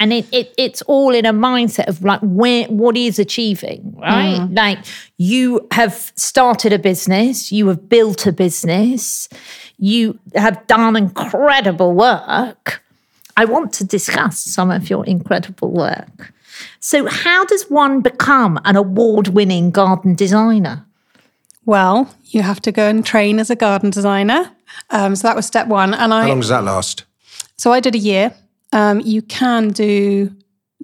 and 0.00 0.12
it, 0.12 0.26
it 0.32 0.54
it's 0.56 0.82
all 0.82 1.14
in 1.14 1.26
a 1.26 1.32
mindset 1.32 1.88
of 1.88 2.02
like 2.02 2.21
where 2.21 2.66
what 2.66 2.97
is 2.97 3.18
achieving, 3.18 3.94
right? 3.97 4.47
Like 4.50 4.78
you 5.18 5.66
have 5.73 6.12
started 6.16 6.73
a 6.73 6.78
business, 6.78 7.52
you 7.52 7.68
have 7.68 7.88
built 7.88 8.26
a 8.26 8.32
business, 8.32 9.28
you 9.78 10.18
have 10.35 10.66
done 10.66 10.97
incredible 10.97 11.94
work. 11.94 12.82
I 13.37 13.44
want 13.47 13.73
to 13.75 13.85
discuss 13.85 14.38
some 14.38 14.71
of 14.71 14.90
your 14.90 15.04
incredible 15.06 15.71
work. 15.71 16.32
So, 16.80 17.06
how 17.06 17.44
does 17.44 17.64
one 17.71 18.00
become 18.00 18.61
an 18.64 18.76
award-winning 18.76 19.71
garden 19.71 20.14
designer? 20.14 20.85
Well, 21.64 22.14
you 22.26 22.42
have 22.42 22.61
to 22.62 22.73
go 22.73 22.88
and 22.88 23.04
train 23.04 23.38
as 23.38 23.50
a 23.50 23.56
garden 23.56 23.90
designer. 23.90 24.50
Um, 24.90 25.14
so 25.16 25.28
that 25.28 25.37
was 25.37 25.47
step 25.47 25.68
one. 25.68 25.94
And 25.94 26.12
I 26.12 26.23
How 26.23 26.28
long 26.28 26.40
does 26.40 26.49
that 26.49 26.64
last? 26.64 27.04
So 27.56 27.73
I 27.73 27.80
did 27.80 27.94
a 27.94 27.99
year. 27.99 28.35
Um, 28.73 29.00
you 29.00 29.23
can 29.23 29.69
do 29.69 30.35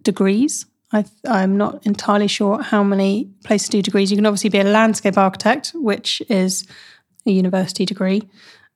degrees. 0.03 0.67
I, 0.93 1.05
I'm 1.27 1.57
not 1.57 1.85
entirely 1.87 2.29
sure 2.29 2.63
how 2.63 2.83
many 2.83 3.31
places 3.45 3.69
do 3.69 3.83
degrees. 3.83 4.11
You 4.11 4.17
can 4.17 4.27
obviously 4.27 4.51
be 4.51 4.61
a 4.61 4.65
landscape 4.65 5.19
architect, 5.19 5.73
which 5.75 6.23
is 6.29 6.67
a 7.27 7.31
university 7.31 7.85
degree. 7.85 8.23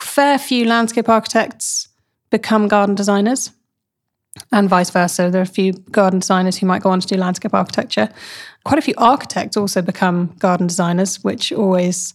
Fair 0.01 0.39
few 0.39 0.65
landscape 0.67 1.09
architects 1.09 1.89
become 2.31 2.69
garden 2.69 2.95
designers, 2.95 3.51
and 4.51 4.69
vice 4.69 4.91
versa. 4.91 5.31
There 5.31 5.41
are 5.41 5.43
a 5.43 5.47
few 5.47 5.73
garden 5.73 6.21
designers 6.21 6.59
who 6.59 6.67
might 6.67 6.83
go 6.83 6.91
on 6.91 7.01
to 7.01 7.07
do 7.07 7.17
landscape 7.17 7.55
architecture. 7.55 8.09
Quite 8.65 8.79
a 8.79 8.83
few 8.83 8.95
architects 8.97 9.57
also 9.57 9.83
become 9.83 10.35
garden 10.39 10.67
designers, 10.67 11.23
which 11.23 11.53
always 11.53 12.15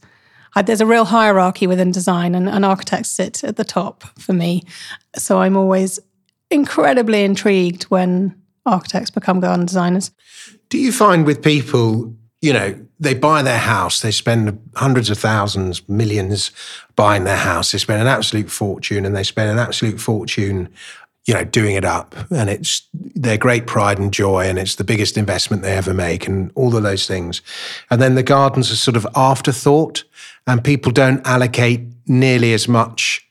there's 0.66 0.82
a 0.82 0.88
real 0.88 1.06
hierarchy 1.06 1.68
within 1.68 1.92
design, 1.92 2.34
and, 2.34 2.50
and 2.50 2.66
architects 2.66 3.10
sit 3.10 3.44
at 3.44 3.58
the 3.58 3.64
top 3.64 4.04
for 4.20 4.34
me. 4.34 4.64
So 5.16 5.40
I'm 5.40 5.56
always 5.56 6.00
incredibly 6.50 7.24
intrigued 7.24 7.84
when 7.84 8.36
architects 8.66 9.10
become 9.10 9.40
garden 9.40 9.66
designers. 9.66 10.12
Do 10.70 10.78
you 10.78 10.92
find 10.92 11.26
with 11.26 11.42
people, 11.42 12.14
you 12.42 12.54
know, 12.54 12.80
they 13.00 13.14
buy 13.14 13.42
their 13.42 13.58
house, 13.60 14.02
they 14.02 14.12
spend 14.12 14.60
hundreds 14.76 15.10
of 15.10 15.18
thousands, 15.18 15.88
millions 15.88 16.52
buying 16.96 17.24
their 17.24 17.38
house, 17.38 17.72
they 17.72 17.78
spend 17.78 18.02
an 18.02 18.08
absolute 18.08 18.50
fortune 18.50 19.06
and 19.06 19.16
they 19.16 19.24
spend 19.24 19.52
an 19.52 19.60
absolute 19.60 20.00
fortune, 20.00 20.70
you 21.26 21.34
know, 21.34 21.44
doing 21.44 21.76
it 21.76 21.86
up. 21.86 22.16
And 22.32 22.50
it's 22.50 22.88
their 22.94 23.38
great 23.38 23.68
pride 23.68 24.00
and 24.00 24.12
joy 24.12 24.46
and 24.46 24.58
it's 24.58 24.76
the 24.76 24.84
biggest 24.84 25.18
investment 25.18 25.62
they 25.62 25.76
ever 25.76 25.94
make 25.94 26.28
and 26.28 26.52
all 26.56 26.76
of 26.76 26.84
those 26.84 27.08
things. 27.08 27.42
And 27.92 28.02
then 28.02 28.16
the 28.16 28.24
gardens 28.24 28.72
are 28.72 28.76
sort 28.76 28.98
of 28.98 29.08
afterthought 29.16 30.04
and 30.46 30.64
people 30.64 30.92
don't 30.92 31.26
allocate 31.26 31.82
nearly 32.08 32.54
as 32.54 32.68
much 32.68 33.27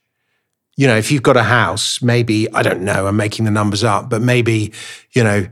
you 0.76 0.87
know, 0.87 0.97
if 0.97 1.11
you've 1.11 1.23
got 1.23 1.37
a 1.37 1.42
house, 1.42 2.02
maybe, 2.02 2.52
I 2.52 2.62
don't 2.62 2.83
know, 2.83 3.06
I'm 3.06 3.16
making 3.16 3.45
the 3.47 3.50
numbers 3.50 3.83
up, 3.83 4.11
but 4.11 4.21
maybe, 4.23 4.73
you 5.12 5.25
know, 5.25 5.47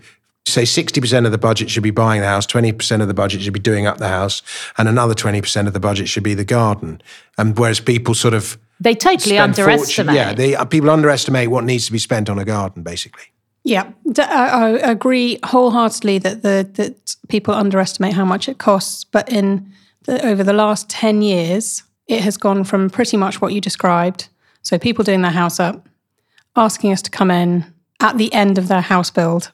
say 0.46 0.62
60% 0.64 1.24
of 1.24 1.32
the 1.32 1.38
budget 1.38 1.70
should 1.70 1.82
be 1.82 1.90
buying 1.90 2.20
the 2.20 2.26
house, 2.26 2.46
20% 2.46 3.00
of 3.00 3.08
the 3.08 3.14
budget 3.14 3.40
should 3.40 3.54
be 3.54 3.58
doing 3.60 3.86
up 3.86 3.96
the 3.96 4.08
house, 4.08 4.42
and 4.76 4.88
another 4.88 5.14
20% 5.14 5.66
of 5.66 5.72
the 5.72 5.80
budget 5.80 6.08
should 6.08 6.22
be 6.22 6.34
the 6.34 6.44
garden. 6.44 7.00
And 7.38 7.58
whereas 7.58 7.80
people 7.80 8.14
sort 8.14 8.34
of 8.34 8.58
They 8.80 8.94
totally 8.94 9.36
spend 9.36 9.56
fortune- 9.56 9.70
underestimate. 10.10 10.14
yeah, 10.14 10.32
they, 10.34 10.54
uh, 10.54 10.66
people 10.66 10.90
underestimate 10.90 11.50
what 11.50 11.64
needs 11.64 11.86
to 11.86 11.92
be 11.92 11.98
spent 11.98 12.28
on 12.28 12.38
a 12.38 12.44
garden, 12.44 12.82
basically. 12.82 13.24
Yeah, 13.66 13.92
I 14.18 14.78
agree 14.82 15.38
wholeheartedly 15.42 16.18
that 16.18 16.42
the 16.42 16.68
that 16.74 17.16
people 17.28 17.54
underestimate 17.54 18.12
how 18.12 18.26
much 18.26 18.46
it 18.46 18.58
costs. 18.58 19.04
But 19.04 19.32
in 19.32 19.72
the, 20.04 20.22
over 20.26 20.44
the 20.44 20.52
last 20.52 20.90
ten 20.90 21.22
years, 21.22 21.82
it 22.06 22.20
has 22.20 22.36
gone 22.36 22.64
from 22.64 22.90
pretty 22.90 23.16
much 23.16 23.40
what 23.40 23.54
you 23.54 23.62
described. 23.62 24.28
So 24.64 24.78
people 24.78 25.04
doing 25.04 25.23
their 25.23 25.30
house 25.30 25.61
up, 25.61 25.88
asking 26.56 26.92
us 26.92 27.02
to 27.02 27.11
come 27.11 27.30
in 27.30 27.64
at 28.00 28.18
the 28.18 28.33
end 28.33 28.59
of 28.59 28.68
their 28.68 28.80
house 28.80 29.11
build, 29.11 29.52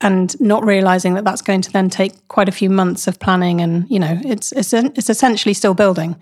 and 0.00 0.38
not 0.40 0.64
realizing 0.64 1.14
that 1.14 1.24
that's 1.24 1.42
going 1.42 1.62
to 1.62 1.70
then 1.70 1.88
take 1.88 2.26
quite 2.28 2.48
a 2.48 2.52
few 2.52 2.70
months 2.70 3.06
of 3.06 3.20
planning. 3.20 3.60
And 3.60 3.88
you 3.90 3.98
know, 3.98 4.20
it's 4.24 4.52
it's 4.52 4.72
it's 4.72 5.10
essentially 5.10 5.54
still 5.54 5.74
building. 5.74 6.16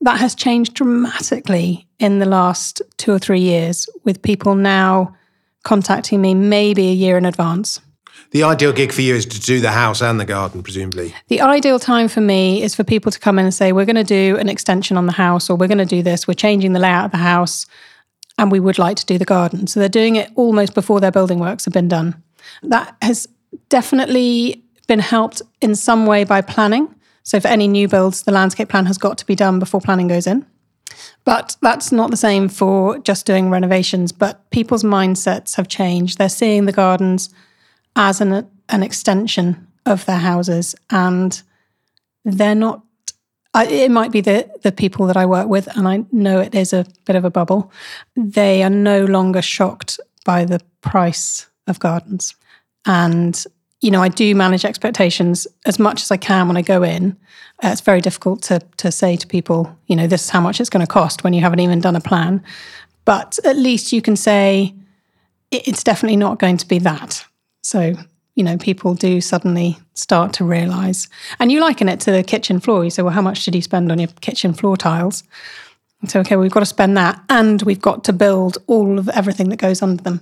That 0.00 0.18
has 0.18 0.34
changed 0.34 0.74
dramatically 0.74 1.86
in 1.98 2.18
the 2.18 2.26
last 2.26 2.82
two 2.98 3.12
or 3.12 3.18
three 3.18 3.40
years, 3.40 3.88
with 4.04 4.22
people 4.22 4.54
now 4.54 5.16
contacting 5.62 6.20
me 6.20 6.34
maybe 6.34 6.88
a 6.88 6.92
year 6.92 7.16
in 7.16 7.24
advance. 7.24 7.80
The 8.34 8.42
ideal 8.42 8.72
gig 8.72 8.90
for 8.90 9.00
you 9.00 9.14
is 9.14 9.26
to 9.26 9.40
do 9.40 9.60
the 9.60 9.70
house 9.70 10.02
and 10.02 10.18
the 10.18 10.24
garden, 10.24 10.64
presumably. 10.64 11.14
The 11.28 11.40
ideal 11.40 11.78
time 11.78 12.08
for 12.08 12.20
me 12.20 12.64
is 12.64 12.74
for 12.74 12.82
people 12.82 13.12
to 13.12 13.20
come 13.20 13.38
in 13.38 13.44
and 13.44 13.54
say, 13.54 13.70
We're 13.70 13.84
going 13.84 13.94
to 13.94 14.02
do 14.02 14.36
an 14.38 14.48
extension 14.48 14.96
on 14.96 15.06
the 15.06 15.12
house, 15.12 15.48
or 15.48 15.56
we're 15.56 15.68
going 15.68 15.78
to 15.78 15.84
do 15.84 16.02
this, 16.02 16.26
we're 16.26 16.34
changing 16.34 16.72
the 16.72 16.80
layout 16.80 17.04
of 17.04 17.10
the 17.12 17.18
house, 17.18 17.64
and 18.36 18.50
we 18.50 18.58
would 18.58 18.76
like 18.76 18.96
to 18.96 19.06
do 19.06 19.18
the 19.18 19.24
garden. 19.24 19.68
So 19.68 19.78
they're 19.78 19.88
doing 19.88 20.16
it 20.16 20.32
almost 20.34 20.74
before 20.74 20.98
their 20.98 21.12
building 21.12 21.38
works 21.38 21.64
have 21.64 21.74
been 21.74 21.86
done. 21.86 22.20
That 22.64 22.96
has 23.02 23.28
definitely 23.68 24.64
been 24.88 24.98
helped 24.98 25.40
in 25.60 25.76
some 25.76 26.04
way 26.04 26.24
by 26.24 26.40
planning. 26.40 26.92
So 27.22 27.38
for 27.38 27.46
any 27.46 27.68
new 27.68 27.86
builds, 27.86 28.22
the 28.22 28.32
landscape 28.32 28.68
plan 28.68 28.86
has 28.86 28.98
got 28.98 29.16
to 29.18 29.26
be 29.26 29.36
done 29.36 29.60
before 29.60 29.80
planning 29.80 30.08
goes 30.08 30.26
in. 30.26 30.44
But 31.24 31.56
that's 31.62 31.92
not 31.92 32.10
the 32.10 32.16
same 32.16 32.48
for 32.48 32.98
just 32.98 33.26
doing 33.26 33.48
renovations. 33.48 34.10
But 34.10 34.50
people's 34.50 34.82
mindsets 34.82 35.54
have 35.54 35.68
changed. 35.68 36.18
They're 36.18 36.28
seeing 36.28 36.64
the 36.64 36.72
gardens 36.72 37.32
as 37.96 38.20
an, 38.20 38.48
an 38.68 38.82
extension 38.82 39.66
of 39.86 40.04
their 40.06 40.18
houses, 40.18 40.74
and 40.90 41.42
they're 42.24 42.54
not. 42.54 42.82
I, 43.52 43.66
it 43.66 43.90
might 43.90 44.10
be 44.10 44.20
the 44.20 44.50
the 44.62 44.72
people 44.72 45.06
that 45.06 45.16
I 45.16 45.26
work 45.26 45.48
with, 45.48 45.74
and 45.76 45.86
I 45.86 46.04
know 46.10 46.40
it 46.40 46.54
is 46.54 46.72
a 46.72 46.86
bit 47.04 47.16
of 47.16 47.24
a 47.24 47.30
bubble. 47.30 47.70
They 48.16 48.62
are 48.62 48.70
no 48.70 49.04
longer 49.04 49.42
shocked 49.42 50.00
by 50.24 50.44
the 50.44 50.60
price 50.80 51.46
of 51.66 51.78
gardens, 51.78 52.34
and 52.86 53.42
you 53.80 53.90
know 53.90 54.02
I 54.02 54.08
do 54.08 54.34
manage 54.34 54.64
expectations 54.64 55.46
as 55.66 55.78
much 55.78 56.02
as 56.02 56.10
I 56.10 56.16
can 56.16 56.48
when 56.48 56.56
I 56.56 56.62
go 56.62 56.82
in. 56.82 57.16
Uh, 57.62 57.68
it's 57.68 57.80
very 57.80 58.00
difficult 58.00 58.42
to 58.42 58.60
to 58.78 58.90
say 58.90 59.16
to 59.16 59.26
people, 59.26 59.76
you 59.86 59.94
know, 59.94 60.06
this 60.06 60.24
is 60.24 60.30
how 60.30 60.40
much 60.40 60.60
it's 60.60 60.70
going 60.70 60.84
to 60.84 60.92
cost 60.92 61.22
when 61.22 61.34
you 61.34 61.40
haven't 61.40 61.60
even 61.60 61.80
done 61.80 61.96
a 61.96 62.00
plan. 62.00 62.42
But 63.04 63.38
at 63.44 63.56
least 63.56 63.92
you 63.92 64.00
can 64.00 64.16
say 64.16 64.74
it's 65.50 65.84
definitely 65.84 66.16
not 66.16 66.38
going 66.38 66.56
to 66.56 66.66
be 66.66 66.78
that. 66.80 67.24
So, 67.64 67.94
you 68.34 68.44
know, 68.44 68.56
people 68.56 68.94
do 68.94 69.20
suddenly 69.20 69.78
start 69.94 70.32
to 70.34 70.44
realize. 70.44 71.08
And 71.38 71.50
you 71.50 71.60
liken 71.60 71.88
it 71.88 72.00
to 72.00 72.12
the 72.12 72.22
kitchen 72.22 72.60
floor. 72.60 72.84
You 72.84 72.90
say, 72.90 73.02
well, 73.02 73.14
how 73.14 73.22
much 73.22 73.44
did 73.44 73.54
you 73.54 73.62
spend 73.62 73.90
on 73.90 73.98
your 73.98 74.08
kitchen 74.20 74.52
floor 74.52 74.76
tiles? 74.76 75.24
So, 76.08 76.20
okay, 76.20 76.36
we've 76.36 76.50
got 76.50 76.60
to 76.60 76.66
spend 76.66 76.96
that 76.96 77.22
and 77.30 77.62
we've 77.62 77.80
got 77.80 78.04
to 78.04 78.12
build 78.12 78.58
all 78.66 78.98
of 78.98 79.08
everything 79.08 79.48
that 79.48 79.56
goes 79.56 79.80
under 79.80 80.02
them. 80.02 80.20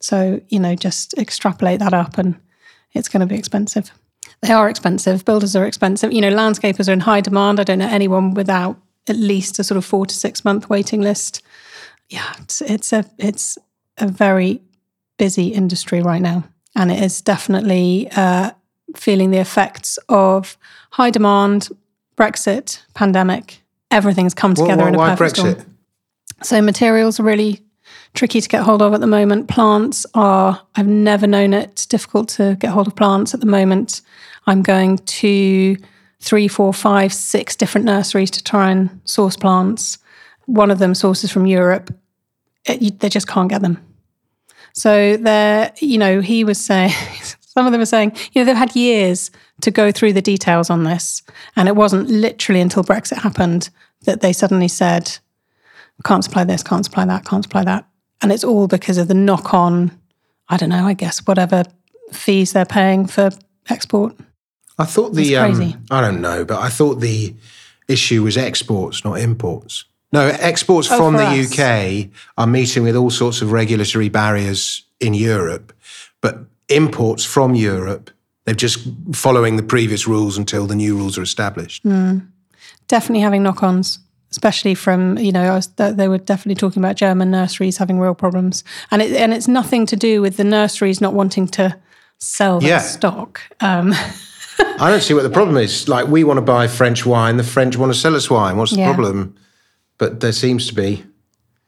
So, 0.00 0.40
you 0.48 0.60
know, 0.60 0.76
just 0.76 1.14
extrapolate 1.14 1.80
that 1.80 1.94
up 1.94 2.18
and 2.18 2.38
it's 2.92 3.08
going 3.08 3.20
to 3.20 3.26
be 3.26 3.38
expensive. 3.38 3.90
They 4.42 4.52
are 4.52 4.68
expensive. 4.68 5.24
Builders 5.24 5.56
are 5.56 5.66
expensive. 5.66 6.12
You 6.12 6.20
know, 6.20 6.30
landscapers 6.30 6.88
are 6.88 6.92
in 6.92 7.00
high 7.00 7.20
demand. 7.20 7.58
I 7.58 7.64
don't 7.64 7.78
know 7.78 7.88
anyone 7.88 8.34
without 8.34 8.78
at 9.08 9.16
least 9.16 9.58
a 9.58 9.64
sort 9.64 9.78
of 9.78 9.84
four 9.84 10.06
to 10.06 10.14
six 10.14 10.44
month 10.44 10.68
waiting 10.68 11.00
list. 11.00 11.42
Yeah, 12.08 12.32
it's, 12.40 12.60
it's 12.60 12.92
a 12.92 13.04
it's 13.18 13.58
a 13.98 14.06
very 14.06 14.60
busy 15.16 15.48
industry 15.48 16.02
right 16.02 16.22
now, 16.22 16.44
and 16.76 16.92
it 16.92 17.02
is 17.02 17.20
definitely 17.22 18.08
uh, 18.14 18.52
feeling 18.94 19.30
the 19.30 19.38
effects 19.38 19.98
of 20.08 20.56
high 20.90 21.10
demand, 21.10 21.70
Brexit, 22.16 22.82
pandemic. 22.94 23.62
Everything's 23.90 24.34
come 24.34 24.54
together 24.54 24.82
why, 24.82 24.88
in 24.88 24.94
a 24.94 24.98
why 24.98 25.16
perfect 25.16 25.36
Brexit? 25.36 25.60
storm. 25.60 25.76
So 26.42 26.60
materials 26.60 27.18
are 27.18 27.22
really 27.24 27.62
tricky 28.14 28.40
to 28.40 28.48
get 28.48 28.62
hold 28.62 28.82
of 28.82 28.92
at 28.92 29.00
the 29.00 29.06
moment. 29.06 29.48
Plants 29.48 30.06
are, 30.14 30.60
I've 30.74 30.86
never 30.86 31.26
known 31.26 31.54
it 31.54 31.86
difficult 31.88 32.28
to 32.30 32.56
get 32.56 32.70
hold 32.70 32.86
of 32.86 32.94
plants 32.94 33.32
at 33.32 33.40
the 33.40 33.46
moment. 33.46 34.02
I'm 34.46 34.62
going 34.62 34.98
to 34.98 35.76
three, 36.20 36.46
four, 36.48 36.74
five, 36.74 37.12
six 37.12 37.56
different 37.56 37.86
nurseries 37.86 38.30
to 38.32 38.44
try 38.44 38.70
and 38.70 39.00
source 39.04 39.36
plants. 39.36 39.98
One 40.44 40.70
of 40.70 40.78
them 40.78 40.94
sources 40.94 41.32
from 41.32 41.46
Europe. 41.46 41.94
It, 42.66 42.82
you, 42.82 42.90
they 42.90 43.08
just 43.08 43.28
can't 43.28 43.48
get 43.48 43.62
them. 43.62 43.82
So 44.76 45.16
they're, 45.16 45.72
you 45.80 45.96
know, 45.96 46.20
he 46.20 46.44
was 46.44 46.62
saying, 46.62 46.92
some 47.40 47.66
of 47.66 47.72
them 47.72 47.80
were 47.80 47.86
saying, 47.86 48.14
you 48.32 48.40
know, 48.40 48.44
they've 48.44 48.56
had 48.56 48.76
years 48.76 49.30
to 49.62 49.70
go 49.70 49.90
through 49.90 50.12
the 50.12 50.22
details 50.22 50.68
on 50.68 50.84
this. 50.84 51.22
And 51.56 51.66
it 51.66 51.74
wasn't 51.74 52.08
literally 52.08 52.60
until 52.60 52.84
Brexit 52.84 53.18
happened 53.18 53.70
that 54.04 54.20
they 54.20 54.34
suddenly 54.34 54.68
said, 54.68 55.18
can't 56.04 56.22
supply 56.22 56.44
this, 56.44 56.62
can't 56.62 56.84
supply 56.84 57.06
that, 57.06 57.24
can't 57.24 57.42
supply 57.42 57.64
that. 57.64 57.88
And 58.20 58.30
it's 58.30 58.44
all 58.44 58.68
because 58.68 58.98
of 58.98 59.08
the 59.08 59.14
knock 59.14 59.54
on, 59.54 59.98
I 60.50 60.58
don't 60.58 60.68
know, 60.68 60.86
I 60.86 60.92
guess, 60.92 61.26
whatever 61.26 61.64
fees 62.12 62.52
they're 62.52 62.66
paying 62.66 63.06
for 63.06 63.30
export. 63.70 64.14
I 64.78 64.84
thought 64.84 65.14
the 65.14 65.36
crazy. 65.36 65.72
um, 65.74 65.86
I 65.90 66.02
don't 66.02 66.20
know, 66.20 66.44
but 66.44 66.60
I 66.60 66.68
thought 66.68 67.00
the 67.00 67.34
issue 67.88 68.22
was 68.22 68.36
exports, 68.36 69.04
not 69.04 69.14
imports. 69.20 69.86
No, 70.12 70.26
exports 70.28 70.90
Oh, 70.90 70.96
from 70.96 71.16
the 71.16 71.24
us. 71.26 71.58
UK 71.58 72.08
are 72.38 72.46
meeting 72.46 72.82
with 72.84 72.96
all 72.96 73.10
sorts 73.10 73.42
of 73.42 73.52
regulatory 73.52 74.08
barriers 74.08 74.84
in 75.00 75.14
Europe, 75.14 75.72
but 76.20 76.38
imports 76.68 77.24
from 77.24 77.54
Europe, 77.54 78.10
they're 78.44 78.54
just 78.54 78.78
following 79.12 79.56
the 79.56 79.62
previous 79.62 80.06
rules 80.06 80.38
until 80.38 80.66
the 80.66 80.74
new 80.76 80.96
rules 80.96 81.18
are 81.18 81.22
established. 81.22 81.84
Definitely 82.88 83.20
having 83.22 83.42
knock 83.42 83.62
ons, 83.64 83.98
especially 84.30 84.74
from, 84.76 85.18
you 85.18 85.32
know, 85.32 85.42
I 85.52 85.56
was, 85.56 85.66
they 85.76 86.06
were 86.08 86.18
definitely 86.18 86.54
talking 86.54 86.80
about 86.82 86.94
German 86.96 87.30
nurseries 87.32 87.78
having 87.78 87.98
real 87.98 88.14
problems. 88.14 88.62
And, 88.92 89.02
it, 89.02 89.12
and 89.12 89.34
it's 89.34 89.48
nothing 89.48 89.86
to 89.86 89.96
do 89.96 90.22
with 90.22 90.36
the 90.36 90.44
nurseries 90.44 91.00
not 91.00 91.12
wanting 91.14 91.48
to 91.48 91.76
sell 92.18 92.60
their 92.60 92.68
Yeah. 92.70 92.78
stock. 92.78 93.40
Um, 93.60 93.92
I 94.78 94.88
don't 94.90 95.02
see 95.02 95.14
what 95.14 95.24
the 95.24 95.30
problem 95.30 95.56
is. 95.56 95.88
Like 95.88 96.06
we 96.06 96.22
want 96.22 96.38
to 96.38 96.42
buy 96.42 96.68
French 96.68 97.04
wine, 97.04 97.36
the 97.38 97.44
French 97.44 97.76
want 97.76 97.92
to 97.92 97.98
sell 97.98 98.14
us 98.14 98.30
wine. 98.30 98.56
What's 98.56 98.70
the 98.72 98.78
Yeah. 98.78 98.92
problem? 98.94 99.34
But 99.98 100.20
there 100.20 100.32
seems 100.32 100.66
to 100.68 100.74
be. 100.74 101.04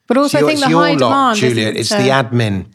but 0.07 0.17
also, 0.17 0.39
I 0.39 0.41
think 0.43 0.53
it's 0.53 0.63
the 0.65 0.71
your 0.71 0.81
high 0.81 0.93
lot, 0.93 0.99
demand. 0.99 1.39
Juliet. 1.39 1.77
It's 1.77 1.93
uh, 1.93 1.99
the 2.03 2.09
admin. 2.09 2.67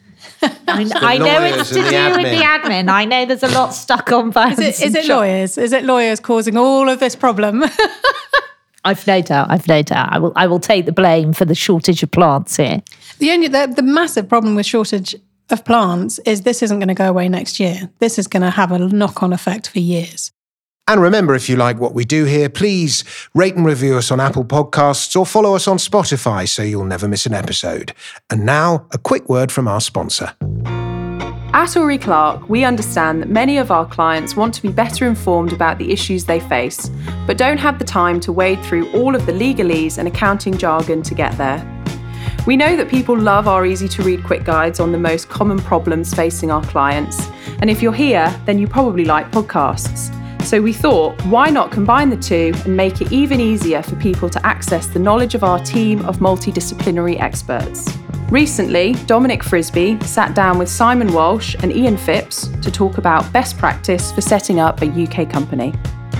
I, 0.42 0.90
I 0.94 1.18
know 1.18 1.42
it's 1.42 1.68
to 1.70 1.74
do 1.76 1.82
the 1.82 2.14
with 2.16 2.30
the 2.30 2.44
admin. 2.44 2.90
I 2.90 3.04
know 3.04 3.24
there's 3.24 3.42
a 3.42 3.48
lot 3.48 3.70
stuck 3.70 4.12
on 4.12 4.30
bones. 4.30 4.58
Is 4.58 4.80
it, 4.80 4.86
is 4.86 4.94
it 4.94 5.06
lawyers? 5.06 5.56
Is 5.58 5.72
it 5.72 5.84
lawyers 5.84 6.20
causing 6.20 6.56
all 6.56 6.88
of 6.88 7.00
this 7.00 7.16
problem? 7.16 7.64
I've 8.84 9.06
no 9.06 9.22
doubt. 9.22 9.50
I've 9.50 9.66
no 9.66 9.82
doubt. 9.82 10.12
I 10.12 10.18
will. 10.18 10.32
I 10.36 10.46
will 10.46 10.60
take 10.60 10.86
the 10.86 10.92
blame 10.92 11.32
for 11.32 11.44
the 11.44 11.54
shortage 11.54 12.02
of 12.02 12.10
plants 12.10 12.56
here. 12.56 12.82
the 13.18 13.30
only 13.30 13.48
the, 13.48 13.72
the 13.74 13.82
massive 13.82 14.28
problem 14.28 14.54
with 14.54 14.66
shortage 14.66 15.14
of 15.50 15.64
plants 15.64 16.18
is 16.20 16.42
this 16.42 16.62
isn't 16.62 16.78
going 16.78 16.88
to 16.88 16.94
go 16.94 17.08
away 17.08 17.28
next 17.28 17.60
year. 17.60 17.90
This 17.98 18.18
is 18.18 18.26
going 18.26 18.42
to 18.42 18.50
have 18.50 18.72
a 18.72 18.78
knock 18.78 19.22
on 19.22 19.32
effect 19.32 19.68
for 19.68 19.78
years. 19.78 20.32
And 20.86 21.00
remember, 21.00 21.34
if 21.34 21.48
you 21.48 21.56
like 21.56 21.80
what 21.80 21.94
we 21.94 22.04
do 22.04 22.26
here, 22.26 22.50
please 22.50 23.04
rate 23.34 23.56
and 23.56 23.64
review 23.64 23.96
us 23.96 24.10
on 24.10 24.20
Apple 24.20 24.44
Podcasts 24.44 25.18
or 25.18 25.24
follow 25.24 25.56
us 25.56 25.66
on 25.66 25.78
Spotify 25.78 26.46
so 26.46 26.62
you'll 26.62 26.84
never 26.84 27.08
miss 27.08 27.24
an 27.24 27.32
episode. 27.32 27.94
And 28.28 28.44
now, 28.44 28.86
a 28.92 28.98
quick 28.98 29.26
word 29.26 29.50
from 29.50 29.66
our 29.66 29.80
sponsor. 29.80 30.34
At 31.54 31.74
Ori 31.78 31.96
Clark, 31.96 32.50
we 32.50 32.64
understand 32.64 33.22
that 33.22 33.30
many 33.30 33.56
of 33.56 33.70
our 33.70 33.86
clients 33.86 34.36
want 34.36 34.52
to 34.54 34.62
be 34.62 34.68
better 34.68 35.06
informed 35.06 35.54
about 35.54 35.78
the 35.78 35.90
issues 35.90 36.26
they 36.26 36.40
face, 36.40 36.90
but 37.26 37.38
don't 37.38 37.58
have 37.58 37.78
the 37.78 37.84
time 37.86 38.20
to 38.20 38.32
wade 38.32 38.62
through 38.62 38.92
all 38.92 39.14
of 39.14 39.24
the 39.24 39.32
legalese 39.32 39.96
and 39.96 40.06
accounting 40.06 40.58
jargon 40.58 41.02
to 41.02 41.14
get 41.14 41.32
there. 41.38 41.62
We 42.46 42.58
know 42.58 42.76
that 42.76 42.90
people 42.90 43.18
love 43.18 43.48
our 43.48 43.64
easy 43.64 43.88
to 43.88 44.02
read 44.02 44.22
quick 44.24 44.44
guides 44.44 44.80
on 44.80 44.92
the 44.92 44.98
most 44.98 45.30
common 45.30 45.60
problems 45.60 46.12
facing 46.12 46.50
our 46.50 46.62
clients, 46.64 47.26
and 47.60 47.70
if 47.70 47.80
you're 47.80 47.94
here, 47.94 48.38
then 48.44 48.58
you 48.58 48.66
probably 48.66 49.06
like 49.06 49.30
podcasts. 49.30 50.12
So 50.44 50.60
we 50.60 50.74
thought, 50.74 51.20
why 51.22 51.48
not 51.48 51.72
combine 51.72 52.10
the 52.10 52.18
two 52.18 52.52
and 52.64 52.76
make 52.76 53.00
it 53.00 53.10
even 53.10 53.40
easier 53.40 53.82
for 53.82 53.96
people 53.96 54.28
to 54.28 54.46
access 54.46 54.86
the 54.86 54.98
knowledge 54.98 55.34
of 55.34 55.42
our 55.42 55.58
team 55.58 56.04
of 56.04 56.18
multidisciplinary 56.18 57.18
experts? 57.18 57.88
Recently, 58.30 58.92
Dominic 59.06 59.42
Frisby 59.42 59.98
sat 60.02 60.34
down 60.34 60.58
with 60.58 60.68
Simon 60.68 61.12
Walsh 61.14 61.56
and 61.62 61.72
Ian 61.72 61.96
Phipps 61.96 62.48
to 62.60 62.70
talk 62.70 62.98
about 62.98 63.32
best 63.32 63.56
practice 63.56 64.12
for 64.12 64.20
setting 64.20 64.60
up 64.60 64.82
a 64.82 64.86
UK 64.86 65.30
company. 65.30 65.72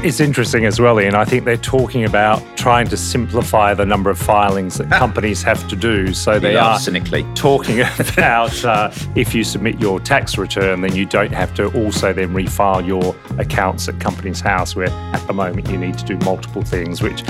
It's 0.04 0.20
interesting 0.20 0.66
as 0.66 0.78
well, 0.78 1.00
Ian. 1.00 1.14
I 1.14 1.24
think 1.24 1.46
they're 1.46 1.56
talking 1.56 2.04
about 2.04 2.42
trying 2.58 2.88
to 2.88 2.96
simplify 2.96 3.72
the 3.72 3.86
number 3.86 4.10
of 4.10 4.18
filings 4.18 4.76
that 4.76 4.90
companies 4.90 5.42
have 5.42 5.66
to 5.68 5.76
do. 5.76 6.12
So 6.12 6.38
they 6.38 6.56
are 6.56 6.78
cynically. 6.78 7.24
talking 7.34 7.80
about 7.98 8.62
uh, 8.66 8.92
if 9.14 9.34
you 9.34 9.42
submit 9.44 9.80
your 9.80 9.98
tax 10.00 10.36
return, 10.36 10.82
then 10.82 10.94
you 10.94 11.06
don't 11.06 11.32
have 11.32 11.54
to 11.54 11.72
also 11.72 12.12
then 12.12 12.34
refile 12.34 12.86
your 12.86 13.16
accounts 13.38 13.88
at 13.88 13.98
Companies 13.98 14.40
House, 14.40 14.76
where 14.76 14.90
at 14.90 15.26
the 15.26 15.32
moment 15.32 15.70
you 15.70 15.78
need 15.78 15.96
to 15.96 16.04
do 16.04 16.18
multiple 16.18 16.60
things, 16.60 17.00
which 17.00 17.24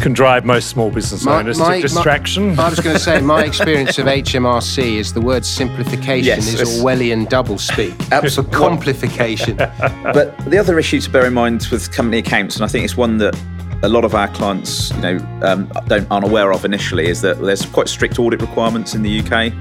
can 0.00 0.12
drive 0.12 0.44
most 0.44 0.68
small 0.68 0.92
business 0.92 1.26
owners 1.26 1.58
to 1.58 1.80
distraction. 1.80 2.56
I 2.56 2.68
was 2.68 2.78
going 2.78 2.94
to 2.94 3.02
say, 3.02 3.20
my 3.20 3.44
experience 3.46 3.98
of 3.98 4.06
HMRC 4.06 4.94
is 4.94 5.12
the 5.12 5.20
word 5.20 5.44
simplification 5.44 6.24
Yes, 6.24 6.54
is 6.54 6.60
Orwellian 6.60 7.26
doublespeak. 7.26 8.12
Absolutely. 8.12 8.52
For 8.52 8.56
complification. 8.56 9.58
But 10.12 10.36
the 10.44 10.58
other 10.58 10.78
issue 10.78 11.00
to 11.00 11.10
bear 11.10 11.26
in 11.26 11.32
mind 11.32 11.66
with 11.70 11.90
accounts, 12.18 12.56
and 12.56 12.64
I 12.64 12.68
think 12.68 12.84
it's 12.84 12.96
one 12.96 13.18
that 13.18 13.38
a 13.84 13.88
lot 13.88 14.04
of 14.04 14.14
our 14.14 14.28
clients, 14.28 14.90
you 14.92 15.00
know, 15.00 15.40
um, 15.42 15.70
don't 15.86 16.08
aren't 16.10 16.24
aware 16.24 16.52
of 16.52 16.64
initially, 16.64 17.06
is 17.06 17.20
that 17.22 17.40
there's 17.40 17.66
quite 17.66 17.88
strict 17.88 18.18
audit 18.18 18.40
requirements 18.40 18.94
in 18.94 19.02
the 19.02 19.20
UK. 19.20 19.52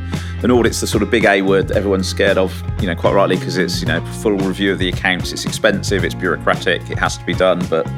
An 0.43 0.51
audit's 0.51 0.79
the 0.79 0.87
sort 0.87 1.01
of 1.01 1.09
big 1.09 1.25
A 1.25 1.41
word 1.41 1.67
that 1.69 1.77
everyone's 1.77 2.07
scared 2.07 2.37
of, 2.37 2.53
you 2.79 2.87
know, 2.87 2.95
quite 2.95 3.13
rightly 3.13 3.35
because 3.37 3.57
it's 3.57 3.81
you 3.81 3.87
know 3.87 4.05
full 4.21 4.37
review 4.37 4.71
of 4.71 4.79
the 4.79 4.89
accounts. 4.89 5.31
It's 5.31 5.45
expensive, 5.45 6.03
it's 6.03 6.15
bureaucratic, 6.15 6.89
it 6.89 6.99
has 6.99 7.17
to 7.17 7.25
be 7.25 7.33
done. 7.33 7.65
But 7.67 7.89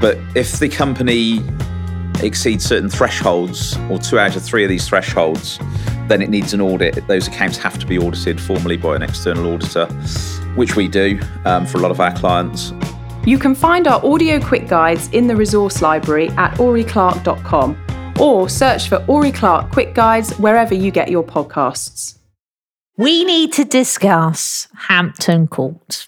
but 0.00 0.18
if 0.34 0.58
the 0.58 0.68
company 0.68 1.42
exceeds 2.22 2.64
certain 2.64 2.88
thresholds, 2.88 3.76
or 3.90 3.98
two 3.98 4.18
out 4.18 4.36
of 4.36 4.42
three 4.42 4.62
of 4.62 4.68
these 4.68 4.86
thresholds, 4.88 5.58
then 6.08 6.22
it 6.22 6.30
needs 6.30 6.52
an 6.54 6.60
audit. 6.60 7.06
Those 7.08 7.28
accounts 7.28 7.56
have 7.58 7.78
to 7.78 7.86
be 7.86 7.98
audited 7.98 8.40
formally 8.40 8.76
by 8.76 8.96
an 8.96 9.02
external 9.02 9.52
auditor, 9.52 9.86
which 10.54 10.76
we 10.76 10.88
do 10.88 11.20
um, 11.44 11.66
for 11.66 11.78
a 11.78 11.80
lot 11.80 11.90
of 11.90 12.00
our 12.00 12.14
clients. 12.14 12.72
You 13.26 13.40
can 13.40 13.56
find 13.56 13.88
our 13.88 14.02
audio 14.06 14.38
quick 14.40 14.68
guides 14.68 15.08
in 15.08 15.26
the 15.26 15.34
resource 15.34 15.82
library 15.82 16.28
at 16.36 16.54
oriclark.com 16.58 18.14
or 18.20 18.48
search 18.48 18.88
for 18.88 19.04
Ori 19.08 19.32
Clark 19.32 19.72
Quick 19.72 19.94
Guides 19.94 20.32
wherever 20.38 20.74
you 20.74 20.92
get 20.92 21.10
your 21.10 21.24
podcasts. 21.24 22.18
We 22.96 23.24
need 23.24 23.52
to 23.54 23.64
discuss 23.64 24.68
Hampton 24.76 25.48
Court. 25.48 26.06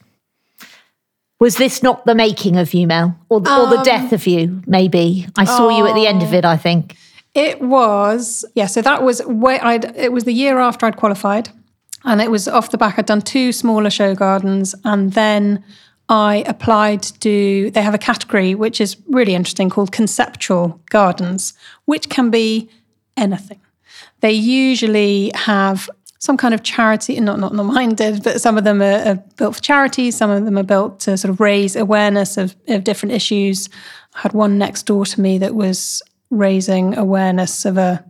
Was 1.40 1.56
this 1.56 1.82
not 1.82 2.06
the 2.06 2.14
making 2.14 2.56
of 2.56 2.72
you, 2.72 2.86
Mel, 2.86 3.18
or, 3.28 3.40
or 3.40 3.48
Um, 3.48 3.70
the 3.70 3.82
death 3.82 4.12
of 4.12 4.28
you? 4.28 4.62
Maybe 4.66 5.26
I 5.36 5.44
saw 5.44 5.76
you 5.76 5.88
at 5.88 5.96
the 5.96 6.06
end 6.06 6.22
of 6.22 6.32
oh. 6.32 6.36
it. 6.36 6.44
I 6.44 6.56
think. 6.56 6.96
It 7.34 7.60
was 7.60 8.44
yeah. 8.54 8.66
So 8.66 8.80
that 8.80 9.02
was 9.02 9.20
where 9.26 9.62
I'd. 9.64 9.96
It 9.96 10.12
was 10.12 10.22
the 10.22 10.32
year 10.32 10.58
after 10.58 10.86
I'd 10.86 10.96
qualified, 10.96 11.50
and 12.04 12.20
it 12.20 12.30
was 12.30 12.48
off 12.48 12.70
the 12.70 12.78
back. 12.78 12.98
I'd 12.98 13.06
done 13.06 13.22
two 13.22 13.52
smaller 13.52 13.90
show 13.90 14.14
gardens, 14.14 14.74
and 14.84 15.12
then 15.12 15.62
I 16.08 16.44
applied 16.46 17.02
to. 17.20 17.70
They 17.70 17.82
have 17.82 17.94
a 17.94 17.98
category 17.98 18.54
which 18.54 18.80
is 18.80 18.96
really 19.08 19.34
interesting 19.34 19.68
called 19.70 19.92
conceptual 19.92 20.80
gardens, 20.90 21.54
which 21.84 22.08
can 22.08 22.30
be 22.30 22.70
anything. 23.16 23.60
They 24.20 24.32
usually 24.32 25.30
have 25.34 25.90
some 26.18 26.36
kind 26.36 26.52
of 26.52 26.62
charity, 26.62 27.18
not 27.20 27.38
not 27.38 27.54
not 27.54 27.64
mine 27.64 27.94
but 27.94 28.40
some 28.40 28.58
of 28.58 28.64
them 28.64 28.82
are, 28.82 29.02
are 29.06 29.14
built 29.36 29.56
for 29.56 29.62
charities, 29.62 30.16
Some 30.16 30.30
of 30.30 30.44
them 30.44 30.58
are 30.58 30.64
built 30.64 31.00
to 31.00 31.16
sort 31.16 31.30
of 31.30 31.40
raise 31.40 31.76
awareness 31.76 32.36
of, 32.36 32.56
of 32.68 32.84
different 32.84 33.14
issues. 33.14 33.68
I 34.14 34.20
had 34.20 34.32
one 34.32 34.58
next 34.58 34.84
door 34.84 35.06
to 35.06 35.20
me 35.20 35.38
that 35.38 35.54
was 35.54 36.02
raising 36.30 36.96
awareness 36.96 37.64
of 37.64 37.78
a 37.78 38.04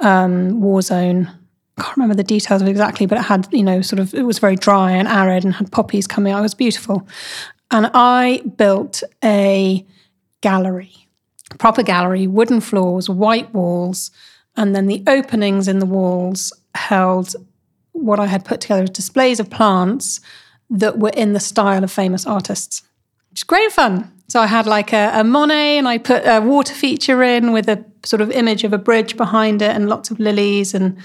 um, 0.00 0.60
war 0.60 0.82
zone. 0.82 1.30
Can't 1.78 1.96
remember 1.96 2.14
the 2.14 2.24
details 2.24 2.62
of 2.62 2.68
it 2.68 2.70
exactly, 2.70 3.06
but 3.06 3.18
it 3.18 3.24
had, 3.24 3.48
you 3.52 3.62
know, 3.62 3.80
sort 3.80 4.00
of, 4.00 4.14
it 4.14 4.22
was 4.22 4.38
very 4.38 4.56
dry 4.56 4.92
and 4.92 5.06
arid 5.06 5.44
and 5.44 5.54
had 5.54 5.70
poppies 5.70 6.06
coming 6.06 6.32
out. 6.32 6.40
It 6.40 6.42
was 6.42 6.54
beautiful. 6.54 7.06
And 7.70 7.90
I 7.94 8.42
built 8.56 9.02
a 9.22 9.86
gallery, 10.40 11.08
proper 11.58 11.82
gallery, 11.82 12.26
wooden 12.26 12.60
floors, 12.60 13.08
white 13.08 13.52
walls, 13.54 14.10
and 14.56 14.74
then 14.74 14.86
the 14.86 15.02
openings 15.06 15.68
in 15.68 15.78
the 15.78 15.86
walls 15.86 16.52
held 16.74 17.34
what 17.92 18.20
I 18.20 18.26
had 18.26 18.44
put 18.44 18.60
together 18.60 18.84
as 18.84 18.90
displays 18.90 19.40
of 19.40 19.50
plants 19.50 20.20
that 20.70 20.98
were 20.98 21.10
in 21.10 21.32
the 21.32 21.40
style 21.40 21.84
of 21.84 21.90
famous 21.90 22.26
artists 22.26 22.82
which 23.30 23.40
is 23.40 23.44
great 23.44 23.72
fun. 23.72 24.12
So 24.28 24.40
I 24.40 24.46
had 24.46 24.66
like 24.66 24.92
a, 24.92 25.12
a 25.14 25.24
Monet 25.24 25.78
and 25.78 25.88
I 25.88 25.98
put 25.98 26.22
a 26.26 26.40
water 26.40 26.74
feature 26.74 27.22
in 27.22 27.52
with 27.52 27.68
a 27.68 27.84
sort 28.08 28.22
of 28.22 28.30
image 28.30 28.64
of 28.64 28.72
a 28.72 28.78
bridge 28.78 29.16
behind 29.16 29.60
it 29.60 29.70
and 29.70 29.88
lots 29.88 30.10
of 30.10 30.18
lilies. 30.18 30.74
And 30.74 30.96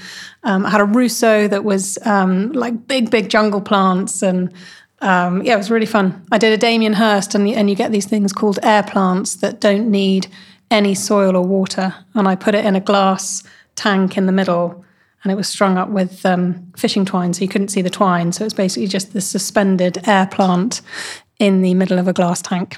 um, 0.44 0.66
I 0.66 0.70
had 0.70 0.80
a 0.80 0.86
Rousseau 0.86 1.48
that 1.50 1.64
was 1.64 1.98
um, 2.06 2.52
like 2.54 2.88
big, 2.88 3.12
big 3.12 3.30
jungle 3.30 3.62
plants. 3.62 4.24
And 4.24 4.54
um, 5.02 5.44
yeah, 5.44 5.56
it 5.56 5.58
was 5.58 5.70
really 5.70 5.86
fun. 5.86 6.26
I 6.32 6.38
did 6.38 6.54
a 6.54 6.58
Damien 6.58 6.94
Hirst 6.94 7.36
and, 7.36 7.48
and 7.50 7.70
you 7.70 7.76
get 7.76 7.92
these 7.92 8.06
things 8.06 8.32
called 8.32 8.58
air 8.64 8.84
plants 8.84 9.36
that 9.38 9.60
don't 9.60 9.92
need 9.92 10.28
any 10.72 10.96
soil 10.96 11.36
or 11.36 11.46
water. 11.46 11.94
And 12.14 12.28
I 12.28 12.36
put 12.36 12.56
it 12.56 12.66
in 12.66 12.76
a 12.76 12.82
glass 12.82 13.44
tank 13.76 14.18
in 14.18 14.26
the 14.26 14.32
middle 14.32 14.86
and 15.24 15.32
it 15.32 15.36
was 15.36 15.48
strung 15.48 15.78
up 15.78 15.90
with 15.90 16.26
um, 16.26 16.72
fishing 16.76 17.06
twine, 17.06 17.34
so 17.34 17.42
you 17.42 17.48
couldn't 17.48 17.70
see 17.70 17.82
the 17.82 17.90
twine. 17.90 18.34
So 18.34 18.44
it's 18.44 18.54
basically 18.54 18.88
just 18.88 19.14
this 19.14 19.26
suspended 19.26 20.06
air 20.08 20.28
plant 20.28 20.82
in 21.40 21.62
the 21.62 21.74
middle 21.74 21.98
of 21.98 22.08
a 22.08 22.14
glass 22.14 22.42
tank. 22.42 22.78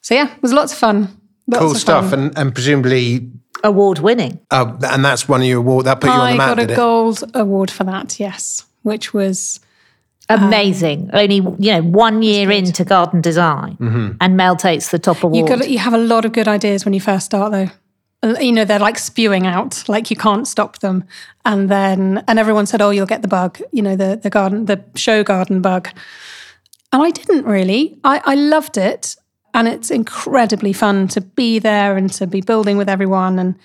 So 0.00 0.14
yeah, 0.14 0.34
it 0.34 0.42
was 0.42 0.54
lots 0.54 0.72
of 0.72 0.78
fun. 0.78 1.17
Lots 1.48 1.60
cool 1.64 1.74
stuff. 1.74 2.10
fun. 2.10 2.18
And, 2.20 2.38
and 2.38 2.54
presumably, 2.54 3.30
Award 3.64 3.98
winning. 3.98 4.38
uh, 4.52 4.76
and 4.92 5.04
that's 5.04 5.28
one 5.28 5.40
of 5.40 5.46
your 5.48 5.58
award 5.58 5.86
that 5.86 6.00
put 6.00 6.06
you 6.08 6.12
on 6.12 6.20
I 6.20 6.32
the 6.32 6.38
map, 6.38 6.46
I 6.46 6.54
got 6.54 6.58
a 6.58 6.66
did 6.66 6.72
it? 6.74 6.76
gold 6.76 7.24
award 7.34 7.70
for 7.70 7.82
that. 7.84 8.20
Yes, 8.20 8.64
which 8.82 9.12
was 9.12 9.58
Amazing. 10.30 11.08
Only 11.14 11.36
you 11.36 11.72
know 11.72 11.82
one 11.82 12.22
year 12.22 12.50
into 12.50 12.84
garden 12.84 13.20
design, 13.22 13.78
and 14.20 14.36
Mel 14.36 14.56
takes 14.56 14.90
the 14.90 14.98
top 14.98 15.22
award. 15.22 15.36
you 15.36 15.56
got. 15.56 15.68
You 15.70 15.78
have 15.78 15.94
a 15.94 15.98
lot 15.98 16.24
of 16.26 16.32
good 16.32 16.46
ideas 16.46 16.84
when 16.84 16.92
you 16.92 17.00
first 17.00 17.24
start, 17.26 17.50
though. 17.52 17.70
you 18.40 18.52
know 18.52 18.64
they're 18.64 18.78
like 18.78 18.98
spewing 18.98 19.46
out 19.46 19.88
like 19.88 20.10
you 20.10 20.16
can't 20.16 20.46
stop 20.48 20.80
them 20.80 21.04
and 21.44 21.70
then 21.70 22.22
and 22.26 22.36
everyone 22.38 22.66
said 22.66 22.82
oh 22.82 22.90
you'll 22.90 23.06
get 23.06 23.22
the 23.22 23.28
bug 23.28 23.60
you 23.72 23.80
know 23.80 23.94
the 23.94 24.18
the 24.20 24.28
garden 24.28 24.64
the 24.66 24.82
show 24.96 25.22
garden 25.22 25.62
bug 25.62 25.88
and 26.92 27.00
i 27.00 27.10
didn't 27.12 27.44
really 27.44 27.96
i 28.02 28.20
i 28.24 28.34
loved 28.34 28.76
it 28.76 29.14
and 29.54 29.68
it's 29.68 29.90
incredibly 29.90 30.72
fun 30.72 31.08
to 31.08 31.20
be 31.20 31.58
there 31.58 31.96
and 31.96 32.12
to 32.14 32.26
be 32.26 32.40
building 32.40 32.76
with 32.76 32.88
everyone 32.88 33.38
and 33.38 33.58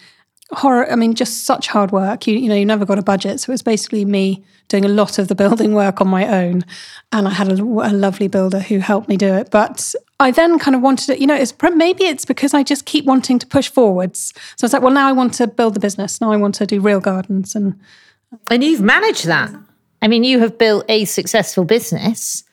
horror 0.52 0.90
i 0.92 0.96
mean 0.96 1.14
just 1.14 1.46
such 1.46 1.68
hard 1.68 1.92
work. 1.92 2.28
You, 2.28 2.38
you 2.38 2.50
know 2.50 2.56
you 2.56 2.66
never 2.66 2.86
got 2.86 3.00
a 3.00 3.04
budget. 3.04 3.40
So 3.40 3.50
it 3.50 3.54
was 3.54 3.62
basically 3.62 4.06
me 4.06 4.44
doing 4.68 4.86
a 4.86 4.90
lot 4.90 5.20
of 5.20 5.28
the 5.28 5.36
building 5.36 5.74
work 5.74 6.02
on 6.02 6.08
my 6.08 6.28
own. 6.28 6.64
And 7.12 7.28
i 7.28 7.32
had 7.32 7.52
a, 7.52 7.62
a 7.62 7.94
lovely 7.94 8.28
builder 8.28 8.60
who 8.60 8.80
helped 8.80 9.10
me 9.10 9.18
do 9.18 9.34
it. 9.34 9.50
But 9.52 9.94
i 10.20 10.32
then 10.32 10.60
kind 10.60 10.76
of 10.76 10.82
wanted 10.82 11.10
it 11.10 11.20
you 11.20 11.28
know 11.28 11.36
it's 11.36 11.54
maybe 11.76 12.06
it's 12.06 12.24
because 12.24 12.54
i 12.54 12.64
just 12.64 12.86
keep 12.86 13.04
wanting 13.06 13.40
to 13.40 13.48
push 13.48 13.70
forwards. 13.70 14.34
So 14.56 14.66
it's 14.66 14.74
like 14.74 14.82
well 14.82 14.94
now 14.94 15.08
i 15.08 15.12
want 15.12 15.34
to 15.36 15.48
build 15.48 15.74
the 15.74 15.80
business. 15.80 16.22
Now 16.22 16.32
i 16.32 16.38
want 16.38 16.56
to 16.56 16.66
do 16.66 16.80
real 16.80 17.00
gardens 17.00 17.56
and 17.56 17.80
and 18.50 18.64
you've 18.64 18.82
managed 18.82 19.26
that. 19.26 19.52
I 20.02 20.08
mean 20.08 20.24
you 20.24 20.40
have 20.40 20.58
built 20.58 20.86
a 20.90 21.06
successful 21.06 21.66
business 21.66 22.44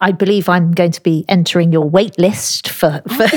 i, 0.00 0.08
I 0.08 0.12
believe 0.12 0.48
i'm 0.48 0.72
going 0.72 0.92
to 0.92 1.02
be 1.02 1.24
entering 1.28 1.72
your 1.72 1.88
wait 1.88 2.18
list 2.18 2.68
for, 2.68 3.02
for 3.08 3.28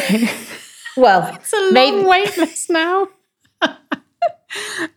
well 1.01 1.35
it's 1.41 1.53
a 1.53 1.57
long 1.57 1.73
maybe, 1.73 2.03
wait 2.03 2.37
list 2.37 2.69
now 2.69 3.07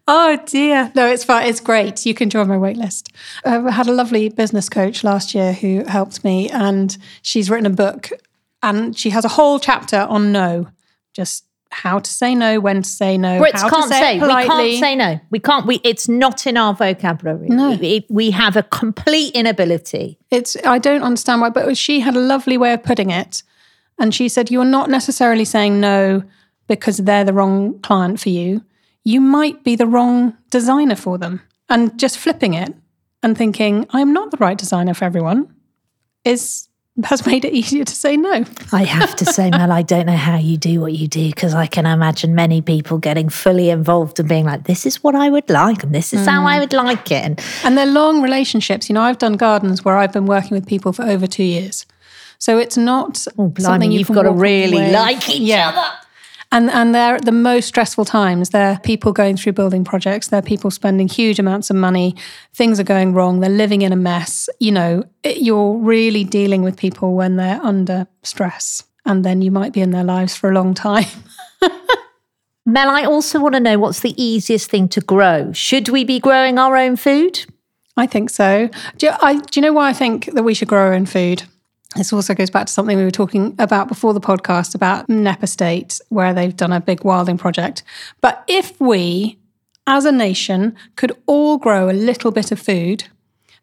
oh 0.08 0.38
dear. 0.46 0.92
No, 0.94 1.08
it's 1.08 1.24
fine. 1.24 1.48
It's 1.48 1.60
great. 1.60 2.04
You 2.04 2.12
can 2.12 2.28
join 2.28 2.48
my 2.48 2.56
waitlist. 2.56 3.10
Uh, 3.44 3.64
I 3.66 3.70
had 3.70 3.86
a 3.86 3.92
lovely 3.92 4.28
business 4.28 4.68
coach 4.68 5.02
last 5.02 5.34
year 5.34 5.52
who 5.52 5.84
helped 5.84 6.22
me, 6.22 6.50
and 6.50 6.96
she's 7.22 7.48
written 7.48 7.66
a 7.66 7.70
book 7.70 8.10
and 8.62 8.98
she 8.98 9.10
has 9.10 9.24
a 9.24 9.28
whole 9.28 9.58
chapter 9.58 9.98
on 9.98 10.32
no, 10.32 10.68
just 11.14 11.44
how 11.70 11.98
to 11.98 12.10
say 12.10 12.34
no, 12.34 12.60
when 12.60 12.82
to 12.82 12.88
say 12.88 13.18
no. 13.18 13.40
Brits 13.40 13.60
how 13.60 13.68
can't 13.68 13.88
to 13.90 13.94
say, 13.94 14.18
say 14.18 14.20
we 14.20 14.44
can't 14.44 14.80
say 14.80 14.96
no. 14.96 15.20
We 15.30 15.38
can't. 15.38 15.66
We 15.66 15.80
it's 15.84 16.08
not 16.08 16.46
in 16.46 16.56
our 16.56 16.74
vocabulary. 16.74 17.48
No. 17.48 17.72
We, 17.72 18.06
we 18.08 18.30
have 18.30 18.56
a 18.56 18.62
complete 18.62 19.34
inability. 19.34 20.18
It's 20.30 20.56
I 20.64 20.78
don't 20.78 21.02
understand 21.02 21.40
why, 21.40 21.50
but 21.50 21.76
she 21.76 22.00
had 22.00 22.16
a 22.16 22.20
lovely 22.20 22.56
way 22.56 22.72
of 22.72 22.82
putting 22.82 23.10
it, 23.10 23.42
and 23.98 24.14
she 24.14 24.28
said 24.28 24.50
you're 24.50 24.64
not 24.64 24.90
necessarily 24.90 25.44
saying 25.44 25.80
no 25.80 26.22
because 26.66 26.98
they're 26.98 27.24
the 27.24 27.32
wrong 27.32 27.78
client 27.80 28.20
for 28.20 28.28
you 28.28 28.62
you 29.08 29.22
might 29.22 29.64
be 29.64 29.74
the 29.74 29.86
wrong 29.86 30.36
designer 30.50 30.94
for 30.94 31.16
them. 31.16 31.40
And 31.70 31.98
just 31.98 32.18
flipping 32.18 32.52
it 32.52 32.74
and 33.22 33.38
thinking, 33.38 33.86
I'm 33.88 34.12
not 34.12 34.30
the 34.30 34.36
right 34.36 34.58
designer 34.58 34.92
for 34.92 35.06
everyone 35.06 35.54
is 36.24 36.67
has 37.04 37.24
made 37.26 37.44
it 37.44 37.52
easier 37.52 37.84
to 37.84 37.94
say 37.94 38.16
no. 38.16 38.44
I 38.72 38.84
have 38.84 39.14
to 39.16 39.24
say, 39.24 39.50
Mel, 39.50 39.70
I 39.70 39.82
don't 39.82 40.06
know 40.06 40.16
how 40.16 40.36
you 40.36 40.56
do 40.56 40.80
what 40.80 40.92
you 40.92 41.06
do 41.06 41.26
because 41.28 41.54
I 41.54 41.66
can 41.66 41.86
imagine 41.86 42.34
many 42.34 42.60
people 42.60 42.98
getting 42.98 43.28
fully 43.28 43.70
involved 43.70 44.18
and 44.18 44.28
being 44.28 44.44
like, 44.44 44.64
this 44.64 44.84
is 44.84 45.02
what 45.02 45.14
I 45.14 45.30
would 45.30 45.48
like 45.48 45.82
and 45.82 45.94
this 45.94 46.12
is 46.12 46.22
mm. 46.22 46.30
how 46.30 46.46
I 46.46 46.58
would 46.58 46.72
like 46.72 47.10
it. 47.10 47.24
And, 47.24 47.40
and 47.64 47.78
they're 47.78 47.86
long 47.86 48.22
relationships. 48.22 48.88
You 48.88 48.94
know, 48.94 49.02
I've 49.02 49.18
done 49.18 49.34
gardens 49.34 49.84
where 49.84 49.96
I've 49.96 50.12
been 50.12 50.26
working 50.26 50.52
with 50.52 50.66
people 50.66 50.92
for 50.92 51.04
over 51.04 51.26
two 51.26 51.44
years. 51.44 51.86
So 52.38 52.58
it's 52.58 52.76
not 52.76 53.26
oh, 53.36 53.48
blimey, 53.48 53.62
something 53.62 53.92
you 53.92 54.04
have 54.04 54.14
got 54.14 54.22
to 54.22 54.32
really 54.32 54.78
away. 54.78 54.92
like 54.92 55.28
each 55.28 55.40
yeah. 55.40 55.70
other. 55.70 56.07
And 56.50 56.70
and 56.70 56.94
they're 56.94 57.16
at 57.16 57.26
the 57.26 57.32
most 57.32 57.66
stressful 57.66 58.06
times. 58.06 58.50
They're 58.50 58.78
people 58.82 59.12
going 59.12 59.36
through 59.36 59.52
building 59.52 59.84
projects. 59.84 60.28
They're 60.28 60.40
people 60.40 60.70
spending 60.70 61.06
huge 61.06 61.38
amounts 61.38 61.68
of 61.68 61.76
money. 61.76 62.16
Things 62.54 62.80
are 62.80 62.84
going 62.84 63.12
wrong. 63.12 63.40
They're 63.40 63.50
living 63.50 63.82
in 63.82 63.92
a 63.92 63.96
mess. 63.96 64.48
You 64.58 64.72
know, 64.72 65.04
it, 65.22 65.38
you're 65.38 65.76
really 65.76 66.24
dealing 66.24 66.62
with 66.62 66.76
people 66.76 67.14
when 67.14 67.36
they're 67.36 67.60
under 67.62 68.06
stress, 68.22 68.82
and 69.04 69.24
then 69.24 69.42
you 69.42 69.50
might 69.50 69.74
be 69.74 69.82
in 69.82 69.90
their 69.90 70.04
lives 70.04 70.36
for 70.36 70.50
a 70.50 70.54
long 70.54 70.72
time. 70.72 71.06
Mel, 72.66 72.90
I 72.90 73.04
also 73.04 73.40
want 73.40 73.54
to 73.54 73.60
know 73.60 73.78
what's 73.78 74.00
the 74.00 74.22
easiest 74.22 74.70
thing 74.70 74.88
to 74.90 75.00
grow. 75.00 75.52
Should 75.52 75.88
we 75.88 76.04
be 76.04 76.18
growing 76.18 76.58
our 76.58 76.76
own 76.76 76.96
food? 76.96 77.46
I 77.96 78.06
think 78.06 78.30
so. 78.30 78.68
Do 78.98 79.06
you, 79.06 79.12
I, 79.20 79.36
do 79.36 79.58
you 79.58 79.62
know 79.62 79.72
why 79.72 79.88
I 79.88 79.92
think 79.92 80.26
that 80.34 80.42
we 80.42 80.54
should 80.54 80.68
grow 80.68 80.80
our 80.80 80.92
own 80.92 81.06
food? 81.06 81.44
This 81.96 82.12
also 82.12 82.34
goes 82.34 82.50
back 82.50 82.66
to 82.66 82.72
something 82.72 82.96
we 82.96 83.04
were 83.04 83.10
talking 83.10 83.54
about 83.58 83.88
before 83.88 84.12
the 84.12 84.20
podcast 84.20 84.74
about 84.74 85.08
Knepp 85.08 85.42
Estate, 85.42 86.00
where 86.10 86.34
they've 86.34 86.56
done 86.56 86.72
a 86.72 86.80
big 86.80 87.02
wilding 87.02 87.38
project. 87.38 87.82
But 88.20 88.44
if 88.46 88.78
we, 88.80 89.38
as 89.86 90.04
a 90.04 90.12
nation, 90.12 90.76
could 90.96 91.16
all 91.26 91.56
grow 91.56 91.88
a 91.88 91.92
little 91.92 92.30
bit 92.30 92.52
of 92.52 92.60
food, 92.60 93.04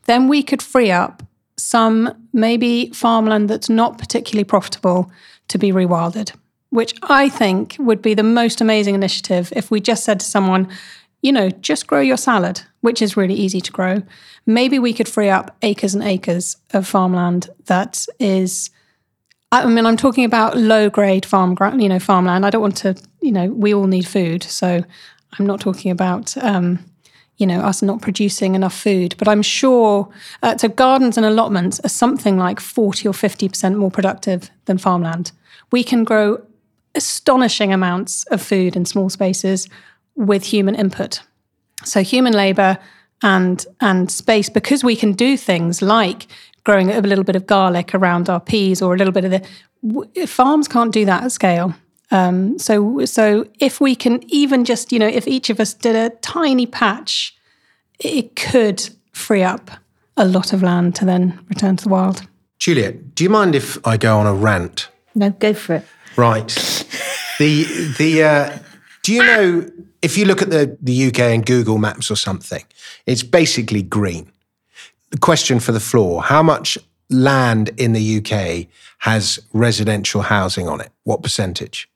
then 0.05 0.27
we 0.27 0.41
could 0.41 0.61
free 0.61 0.91
up 0.91 1.21
some 1.57 2.27
maybe 2.33 2.89
farmland 2.93 3.49
that's 3.49 3.69
not 3.69 3.97
particularly 3.97 4.43
profitable 4.43 5.11
to 5.47 5.57
be 5.57 5.71
rewilded, 5.71 6.33
which 6.69 6.95
I 7.03 7.29
think 7.29 7.75
would 7.79 8.01
be 8.01 8.13
the 8.13 8.23
most 8.23 8.59
amazing 8.59 8.95
initiative 8.95 9.53
if 9.55 9.69
we 9.69 9.79
just 9.79 10.03
said 10.03 10.19
to 10.19 10.25
someone, 10.25 10.67
you 11.25 11.31
know, 11.31 11.49
just 11.49 11.87
grow 11.87 12.01
your 12.01 12.17
salad, 12.17 12.61
which 12.81 13.01
is 13.01 13.17
really 13.17 13.33
easy 13.33 13.59
to 13.59 13.71
grow. 13.71 14.03
Maybe 14.45 14.77
we 14.77 14.93
could 14.93 15.09
free 15.09 15.27
up 15.27 15.57
acres 15.63 15.95
and 15.95 16.03
acres 16.03 16.57
of 16.71 16.85
farmland 16.85 17.49
that 17.65 18.05
is 18.19 18.69
I 19.51 19.65
mean, 19.65 19.87
I'm 19.87 19.97
talking 19.97 20.25
about 20.25 20.55
low 20.55 20.89
grade 20.89 21.25
farm, 21.25 21.57
you 21.79 21.89
know, 21.89 21.97
farmland. 21.97 22.45
I 22.45 22.51
don't 22.51 22.61
want 22.61 22.77
to, 22.77 22.95
you 23.21 23.31
know, 23.31 23.47
we 23.47 23.73
all 23.73 23.87
need 23.87 24.05
food, 24.05 24.43
so 24.43 24.83
I'm 25.39 25.45
not 25.47 25.61
talking 25.61 25.91
about, 25.91 26.35
um, 26.37 26.79
you 27.37 27.47
know, 27.47 27.61
us 27.61 27.81
not 27.81 28.01
producing 28.01 28.53
enough 28.53 28.75
food. 28.75 29.15
But 29.17 29.27
I'm 29.27 29.41
sure, 29.41 30.09
uh, 30.43 30.57
so 30.57 30.67
gardens 30.67 31.17
and 31.17 31.25
allotments 31.25 31.79
are 31.83 31.89
something 31.89 32.37
like 32.37 32.59
40 32.59 33.07
or 33.07 33.13
50 33.13 33.49
percent 33.49 33.77
more 33.77 33.89
productive 33.89 34.51
than 34.65 34.77
farmland. 34.77 35.31
We 35.71 35.83
can 35.83 36.03
grow 36.03 36.43
astonishing 36.93 37.73
amounts 37.73 38.25
of 38.25 38.41
food 38.43 38.75
in 38.75 38.85
small 38.85 39.09
spaces 39.09 39.69
with 40.15 40.45
human 40.45 40.75
input. 40.75 41.21
So 41.83 42.03
human 42.03 42.33
labor 42.33 42.77
and 43.21 43.65
and 43.81 44.11
space 44.11 44.49
because 44.49 44.83
we 44.83 44.95
can 44.95 45.13
do 45.13 45.37
things 45.37 45.81
like 45.81 46.27
growing 46.63 46.91
a 46.91 47.01
little 47.01 47.23
bit 47.23 47.35
of 47.35 47.45
garlic 47.45 47.93
around 47.93 48.29
our 48.29 48.39
peas 48.39 48.81
or 48.81 48.93
a 48.93 48.97
little 48.97 49.13
bit 49.13 49.25
of 49.25 49.31
the 49.31 50.27
farms 50.27 50.67
can't 50.67 50.91
do 50.91 51.05
that 51.05 51.23
at 51.23 51.31
scale. 51.31 51.75
Um, 52.11 52.59
so 52.59 53.05
so 53.05 53.47
if 53.59 53.81
we 53.81 53.95
can 53.95 54.23
even 54.27 54.65
just 54.65 54.91
you 54.91 54.99
know 54.99 55.07
if 55.07 55.27
each 55.27 55.49
of 55.49 55.59
us 55.59 55.73
did 55.73 55.95
a 55.95 56.15
tiny 56.17 56.65
patch, 56.65 57.35
it 57.99 58.35
could 58.35 58.89
free 59.11 59.43
up 59.43 59.71
a 60.17 60.25
lot 60.25 60.53
of 60.53 60.63
land 60.63 60.95
to 60.95 61.05
then 61.05 61.39
return 61.49 61.75
to 61.77 61.83
the 61.85 61.89
wild. 61.89 62.27
Juliet, 62.59 63.15
do 63.15 63.23
you 63.23 63.29
mind 63.29 63.55
if 63.55 63.77
I 63.85 63.97
go 63.97 64.17
on 64.17 64.25
a 64.25 64.33
rant? 64.33 64.89
No, 65.13 65.29
go 65.29 65.53
for 65.53 65.75
it. 65.75 65.85
Right. 66.15 66.47
the 67.39 67.63
the 67.97 68.23
uh, 68.23 68.57
do 69.03 69.13
you 69.13 69.23
know 69.23 69.69
if 70.05 70.19
you 70.19 70.25
look 70.25 70.43
at 70.43 70.51
the, 70.51 70.77
the 70.81 71.07
UK 71.07 71.19
and 71.19 71.43
Google 71.43 71.79
Maps 71.79 72.11
or 72.11 72.15
something, 72.15 72.63
it's 73.07 73.23
basically 73.23 73.81
green. 73.81 74.31
The 75.09 75.17
question 75.17 75.59
for 75.59 75.71
the 75.71 75.79
floor 75.79 76.21
how 76.21 76.43
much 76.43 76.77
land 77.09 77.71
in 77.77 77.93
the 77.93 78.17
UK 78.17 78.67
has 78.99 79.39
residential 79.51 80.21
housing 80.21 80.69
on 80.69 80.79
it? 80.79 80.91
What 81.03 81.23
percentage? 81.23 81.89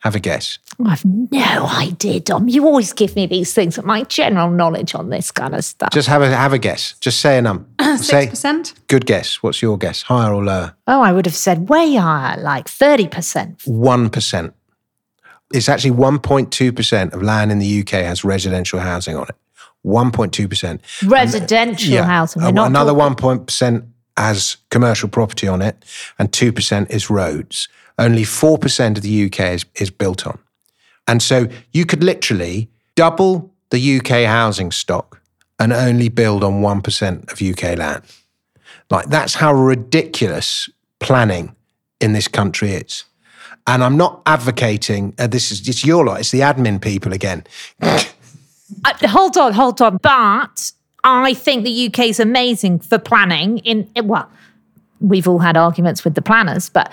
Have 0.00 0.14
a 0.16 0.20
guess. 0.20 0.58
I've 0.84 1.04
no 1.04 1.66
idea, 1.66 2.20
Dom. 2.20 2.48
You 2.48 2.66
always 2.66 2.92
give 2.92 3.16
me 3.16 3.26
these 3.26 3.54
things. 3.54 3.82
My 3.82 4.02
general 4.04 4.50
knowledge 4.50 4.94
on 4.94 5.10
this 5.10 5.30
kind 5.30 5.54
of 5.54 5.64
stuff. 5.64 5.90
Just 5.92 6.08
have 6.08 6.22
a 6.22 6.28
have 6.28 6.52
a 6.52 6.58
guess. 6.58 6.94
Just 7.00 7.20
say 7.20 7.38
a 7.38 7.42
number. 7.42 7.64
Six 7.96 8.30
percent. 8.30 8.74
Good 8.88 9.06
guess. 9.06 9.42
What's 9.42 9.62
your 9.62 9.78
guess? 9.78 10.02
Higher 10.02 10.32
or 10.34 10.44
lower? 10.44 10.76
Oh, 10.86 11.00
I 11.00 11.12
would 11.12 11.26
have 11.26 11.36
said 11.36 11.68
way 11.68 11.94
higher, 11.94 12.40
like 12.40 12.68
thirty 12.68 13.08
percent. 13.08 13.62
One 13.64 14.10
percent 14.10 14.54
it's 15.52 15.68
actually 15.68 15.92
1.2% 15.92 17.12
of 17.12 17.22
land 17.22 17.52
in 17.52 17.58
the 17.58 17.80
UK 17.80 17.90
has 18.04 18.24
residential 18.24 18.80
housing 18.80 19.16
on 19.16 19.26
it. 19.28 19.36
1.2%. 19.84 20.80
Residential 21.06 21.94
and, 21.94 22.04
uh, 22.04 22.08
housing. 22.08 22.42
Yeah, 22.42 22.48
another 22.48 22.92
talking- 22.92 23.44
1% 23.46 23.84
has 24.16 24.56
commercial 24.70 25.08
property 25.08 25.46
on 25.46 25.62
it, 25.62 25.84
and 26.18 26.32
2% 26.32 26.90
is 26.90 27.10
roads. 27.10 27.68
Only 27.98 28.24
4% 28.24 28.96
of 28.96 29.02
the 29.02 29.10
UK 29.10 29.54
is, 29.54 29.64
is 29.76 29.90
built 29.90 30.26
on. 30.26 30.38
And 31.06 31.22
so 31.22 31.46
you 31.72 31.86
could 31.86 32.02
literally 32.02 32.68
double 32.94 33.52
the 33.70 33.78
UK 33.78 34.24
housing 34.24 34.72
stock 34.72 35.20
and 35.58 35.72
only 35.72 36.08
build 36.08 36.42
on 36.42 36.60
1% 36.60 37.30
of 37.30 37.40
UK 37.40 37.76
land. 37.76 38.02
Like, 38.90 39.06
that's 39.06 39.34
how 39.34 39.52
ridiculous 39.52 40.68
planning 41.00 41.54
in 42.00 42.12
this 42.12 42.28
country 42.28 42.72
is. 42.72 43.04
And 43.66 43.82
I'm 43.82 43.96
not 43.96 44.22
advocating, 44.26 45.14
uh, 45.18 45.26
this 45.26 45.50
is 45.50 45.68
it's 45.68 45.84
your 45.84 46.04
lot, 46.04 46.20
it's 46.20 46.30
the 46.30 46.40
admin 46.40 46.80
people 46.80 47.12
again. 47.12 47.44
uh, 47.82 48.00
hold 49.02 49.36
on, 49.36 49.52
hold 49.52 49.82
on. 49.82 49.98
But 49.98 50.72
I 51.02 51.34
think 51.34 51.64
the 51.64 51.86
UK 51.86 52.06
is 52.06 52.20
amazing 52.20 52.80
for 52.80 52.98
planning. 52.98 53.58
In 53.58 53.88
well, 54.04 54.30
we've 55.00 55.26
all 55.28 55.38
had 55.40 55.56
arguments 55.56 56.04
with 56.04 56.14
the 56.14 56.22
planners, 56.22 56.68
but 56.68 56.92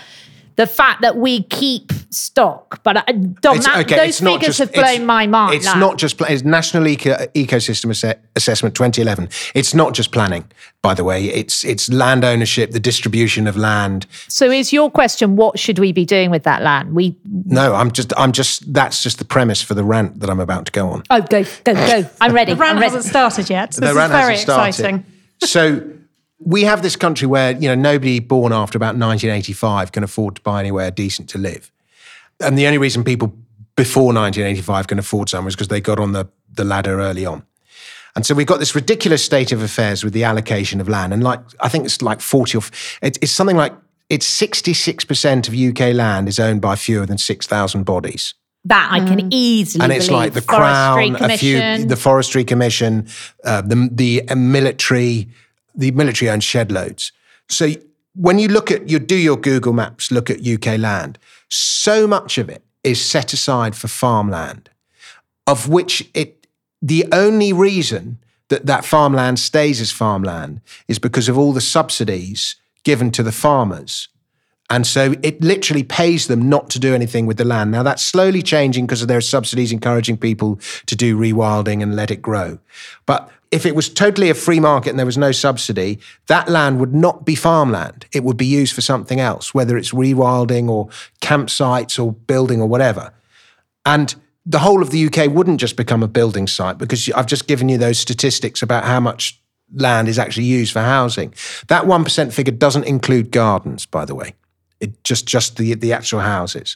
the 0.56 0.68
fact 0.68 1.02
that 1.02 1.18
we 1.18 1.44
keep 1.44 1.92
stock. 2.12 2.82
But 2.84 2.98
uh, 2.98 3.12
Dom, 3.42 3.58
that, 3.60 3.86
okay, 3.86 3.96
those 3.96 4.20
figures 4.20 4.58
just- 4.58 4.60
have 4.60 4.74
blown 4.74 5.06
my 5.06 5.26
mind. 5.28 5.56
It's 5.56 5.66
like. 5.66 5.78
not 5.78 5.98
just 5.98 6.20
it's 6.22 6.44
National 6.44 6.88
Eco- 6.88 7.26
Ecosystem 7.34 7.90
Asse- 7.90 8.18
Assessment 8.36 8.76
2011. 8.76 9.30
It's 9.56 9.74
not 9.74 9.94
just 9.94 10.12
planning, 10.12 10.46
by 10.82 10.94
the 10.94 11.04
way. 11.04 11.26
It's 11.26 11.64
it's 11.64 11.90
land 11.92 12.24
ownership, 12.24 12.72
the 12.72 12.80
distribution 12.80 13.48
of 13.48 13.58
land. 13.58 14.06
So, 14.28 14.52
is 14.52 14.72
your 14.72 14.92
question 14.92 15.36
what 15.36 15.58
should 15.58 15.80
we 15.80 15.92
be 15.92 16.06
doing 16.06 16.30
with 16.30 16.44
that 16.44 16.62
land? 16.62 16.94
We 16.94 17.16
No, 17.46 17.74
I'm 17.74 17.92
just 17.92 18.14
I'm 18.18 18.32
just 18.32 18.72
that's 18.74 19.02
just 19.02 19.18
the 19.20 19.26
premise 19.26 19.62
for 19.62 19.74
the 19.74 19.84
rant 19.84 20.20
that 20.20 20.30
I'm 20.30 20.40
about 20.40 20.66
to 20.68 20.72
go 20.72 20.90
on. 20.90 21.04
oh 21.10 21.22
go 21.22 21.44
go 21.64 21.74
go! 21.74 22.10
I'm 22.22 22.34
ready. 22.34 22.54
The 22.54 22.60
rant 22.60 22.76
I'm 22.78 22.82
ready. 22.82 22.94
hasn't 22.96 23.10
started 23.10 23.50
yet. 23.50 23.74
So 23.74 23.82
this 23.82 23.88
the 23.88 23.92
is 23.92 23.98
rant 23.98 24.12
very 24.12 24.36
hasn't 24.38 24.50
started. 24.50 24.70
exciting. 24.70 25.06
so 25.42 25.90
we 26.46 26.64
have 26.64 26.82
this 26.82 26.96
country 26.96 27.28
where 27.28 27.52
you 27.52 27.68
know 27.68 27.76
nobody 27.76 28.20
born 28.20 28.54
after 28.54 28.78
about 28.78 28.96
1985 28.96 29.92
can 29.92 30.04
afford 30.04 30.36
to 30.36 30.42
buy 30.42 30.60
anywhere 30.60 30.92
decent 30.92 31.30
to 31.30 31.38
live, 31.38 31.72
and 32.40 32.58
the 32.58 32.66
only 32.66 32.78
reason 32.78 33.04
people 33.04 33.34
before 33.76 34.14
1985 34.14 34.88
can 34.88 35.00
afford 35.00 35.30
somewhere 35.30 35.50
is 35.50 35.56
because 35.56 35.70
they 35.70 35.82
got 35.82 36.00
on 36.00 36.12
the 36.12 36.28
the 36.52 36.64
ladder 36.64 37.00
early 37.00 37.26
on. 37.26 37.44
And 38.16 38.26
so 38.26 38.36
we've 38.36 38.48
got 38.48 38.60
this 38.60 38.76
ridiculous 38.76 39.26
state 39.26 39.52
of 39.52 39.64
affairs 39.64 40.04
with 40.04 40.14
the 40.14 40.24
allocation 40.24 40.80
of 40.80 40.88
land, 40.88 41.14
and 41.14 41.24
like 41.24 41.40
I 41.60 41.70
think 41.70 41.86
it's 41.86 42.02
like 42.02 42.22
40 42.22 42.58
or 42.58 42.62
it, 43.02 43.18
it's 43.22 43.32
something 43.32 43.58
like 43.58 43.74
it's 44.10 44.30
66% 44.40 45.48
of 45.48 45.56
UK 45.56 45.96
land 45.96 46.28
is 46.28 46.40
owned 46.40 46.62
by 46.62 46.76
fewer 46.76 47.06
than 47.06 47.18
6,000 47.18 47.84
bodies. 47.84 48.36
That 48.66 48.90
I 48.92 49.00
can 49.00 49.34
easily 49.34 49.84
and 49.84 49.92
it's 49.92 50.08
believe. 50.08 50.22
like 50.22 50.34
the 50.34 50.42
Forestry 50.42 51.10
crown, 51.12 51.32
a 51.32 51.38
few, 51.38 51.86
the 51.86 51.98
forestry 51.98 52.46
commission, 52.46 53.08
uh, 53.44 53.62
the 53.62 53.90
the 53.92 54.30
uh, 54.30 54.36
military, 54.36 55.28
the 55.76 55.92
military 55.92 56.30
owns 56.30 56.44
shed 56.44 56.72
loads. 56.72 57.12
So 57.50 57.72
when 58.16 58.40
you 58.40 58.48
look 58.48 58.72
at 58.72 58.90
you 58.90 59.00
do 59.00 59.16
your 59.16 59.38
Google 59.38 59.74
Maps, 59.74 60.12
look 60.12 60.30
at 60.30 60.46
UK 60.46 60.78
land, 60.78 61.18
so 61.50 62.08
much 62.08 62.38
of 62.38 62.50
it 62.50 62.64
is 62.84 63.04
set 63.04 63.34
aside 63.34 63.76
for 63.76 63.88
farmland, 63.88 64.70
of 65.48 65.70
which 65.70 66.10
it 66.14 66.48
the 66.82 67.06
only 67.12 67.54
reason 67.54 68.20
that 68.50 68.66
that 68.66 68.86
farmland 68.86 69.40
stays 69.40 69.80
as 69.80 69.92
farmland 69.92 70.62
is 70.88 71.00
because 71.00 71.30
of 71.30 71.38
all 71.38 71.54
the 71.54 71.62
subsidies 71.62 72.56
given 72.84 73.10
to 73.12 73.24
the 73.24 73.32
farmers. 73.32 74.10
And 74.70 74.86
so 74.86 75.14
it 75.22 75.42
literally 75.42 75.84
pays 75.84 76.28
them 76.28 76.50
not 76.50 76.70
to 76.72 76.80
do 76.80 76.94
anything 76.94 77.26
with 77.26 77.38
the 77.38 77.46
land. 77.46 77.72
Now 77.72 77.84
that's 77.84 78.04
slowly 78.04 78.42
changing 78.42 78.86
because 78.86 79.06
there 79.06 79.18
are 79.18 79.22
subsidies 79.22 79.72
encouraging 79.72 80.18
people 80.18 80.60
to 80.88 80.96
do 80.96 81.18
rewilding 81.18 81.82
and 81.82 81.96
let 81.96 82.12
it 82.12 82.22
grow. 82.22 82.60
But 83.06 83.30
if 83.54 83.68
it 83.68 83.76
was 83.76 83.88
totally 83.88 84.32
a 84.32 84.34
free 84.34 84.60
market 84.60 84.90
and 84.90 84.98
there 84.98 85.06
was 85.06 85.18
no 85.18 85.32
subsidy, 85.32 86.00
that 86.26 86.50
land 86.50 86.80
would 86.80 86.94
not 86.94 87.24
be 87.24 87.36
farmland. 87.36 88.08
It 88.12 88.24
would 88.24 88.36
be 88.36 88.48
used 88.48 88.74
for 88.74 88.82
something 88.82 89.20
else, 89.20 89.54
whether 89.54 89.78
it's 89.78 89.92
rewilding 89.92 90.70
or 90.70 90.90
campsites 91.22 92.04
or 92.04 92.14
building 92.14 92.60
or 92.62 92.68
whatever. 92.68 93.14
And 93.86 94.16
the 94.44 94.58
whole 94.58 94.82
of 94.82 94.90
the 94.90 95.06
UK 95.06 95.32
wouldn't 95.32 95.60
just 95.60 95.76
become 95.76 96.02
a 96.02 96.08
building 96.08 96.48
site 96.48 96.80
because 96.80 97.10
I've 97.12 97.28
just 97.28 97.48
given 97.48 97.70
you 97.70 97.78
those 97.78 98.00
statistics 98.00 98.64
about 98.64 98.86
how 98.86 99.00
much 99.00 99.40
land 99.76 100.08
is 100.08 100.18
actually 100.18 100.46
used 100.46 100.74
for 100.74 100.82
housing. 100.82 101.34
That 101.68 101.84
1% 101.84 102.34
figure 102.34 102.54
doesn't 102.54 102.86
include 102.86 103.32
gardens, 103.32 103.86
by 103.86 104.06
the 104.06 104.16
way. 104.16 104.34
It 104.80 105.04
just 105.04 105.28
just 105.28 105.58
the 105.58 105.76
the 105.76 105.94
actual 105.94 106.20
houses. 106.20 106.76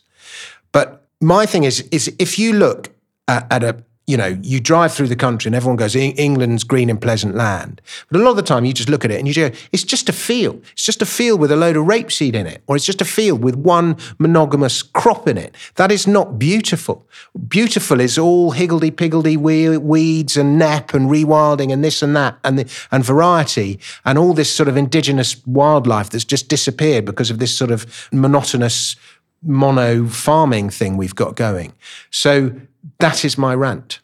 But 0.72 1.08
my 1.20 1.46
thing 1.46 1.64
is 1.64 1.82
is 1.92 2.14
if 2.20 2.40
you 2.40 2.54
look 2.54 2.90
at, 3.28 3.52
at 3.52 3.64
a 3.64 3.84
you 4.08 4.16
know 4.16 4.38
you 4.42 4.60
drive 4.60 4.94
through 4.94 5.10
the 5.10 5.16
country 5.16 5.50
and 5.50 5.56
everyone 5.56 5.76
goes 5.76 5.96
England's 5.96 6.64
green 6.64 6.90
and 6.90 7.00
pleasant 7.00 7.36
land, 7.36 7.82
but 8.10 8.20
a 8.20 8.24
lot 8.24 8.32
of 8.32 8.38
the 8.38 8.42
time 8.42 8.64
you 8.66 8.74
just 8.74 8.90
look 8.90 9.04
at 9.04 9.12
it 9.12 9.20
and 9.20 9.28
you 9.28 9.34
go 9.34 9.52
it's 9.72 9.84
just 9.84 10.10
a 10.10 10.14
field. 10.14 10.64
It's 10.72 10.86
just 10.86 11.02
a 11.02 11.06
field 11.06 11.42
with 11.42 11.52
a 11.52 11.58
load 11.58 11.76
of 11.76 11.86
rapeseed 11.86 12.34
in 12.34 12.48
it, 12.48 12.64
or 12.68 12.78
it's 12.78 12.86
just 12.86 13.02
a 13.02 13.06
field 13.06 13.44
with 13.44 13.56
one 13.56 13.98
monogamous 14.18 14.82
crop 14.82 15.28
in 15.28 15.38
it. 15.38 15.54
That 15.76 15.92
is 15.92 16.08
not 16.08 16.40
beautiful. 16.40 17.06
Beautiful 17.48 18.00
is 18.00 18.18
all 18.18 18.52
higgledy 18.52 18.92
piggledy 18.92 19.36
we- 19.36 19.78
weeds 19.78 20.38
and 20.38 20.58
nep 20.58 20.94
and 20.94 21.10
rewilding 21.10 21.74
and 21.74 21.84
this 21.84 22.02
and 22.02 22.16
that 22.16 22.38
and 22.46 22.60
the, 22.60 22.88
and 22.92 23.04
variety 23.04 23.80
and 24.06 24.18
all 24.18 24.34
this 24.34 24.54
sort 24.54 24.70
of 24.70 24.78
indigenous 24.78 25.46
wildlife 25.46 26.10
that's 26.10 26.24
just 26.24 26.48
disappeared 26.48 27.04
because 27.04 27.30
of 27.30 27.40
this 27.40 27.56
sort 27.56 27.72
of 27.72 28.08
monotonous 28.14 28.96
mono 29.44 30.08
farming 30.08 30.70
thing 30.70 30.98
we've 30.98 31.16
got 31.16 31.36
going. 31.36 31.74
So 32.10 32.54
that 33.00 33.24
is 33.26 33.38
my 33.38 33.54
rant. 33.54 34.00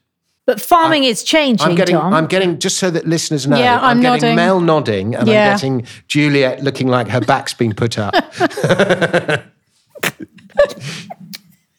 but 0.46 0.60
farming 0.62 1.04
is 1.06 1.24
changing, 1.24 1.68
I'm 1.70 1.76
getting, 1.76 1.96
Tom. 1.96 2.14
I'm 2.14 2.28
getting, 2.28 2.60
just 2.60 2.78
so 2.78 2.92
that 2.92 3.08
listeners 3.08 3.48
know, 3.48 3.58
Yeah, 3.58 3.80
I'm 3.82 4.02
getting 4.02 4.22
nodding. 4.22 4.36
Mel 4.36 4.60
nodding 4.60 5.16
and 5.16 5.28
Yeah. 5.28 5.52
I'm 5.52 5.54
getting 5.56 5.88
Juliet 6.08 6.62
looking 6.64 6.88
like 6.88 7.08
her 7.08 7.22
back's 7.22 7.54
been 7.54 7.74
put 7.74 7.98
up. 7.98 8.14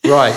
right. 0.05 0.35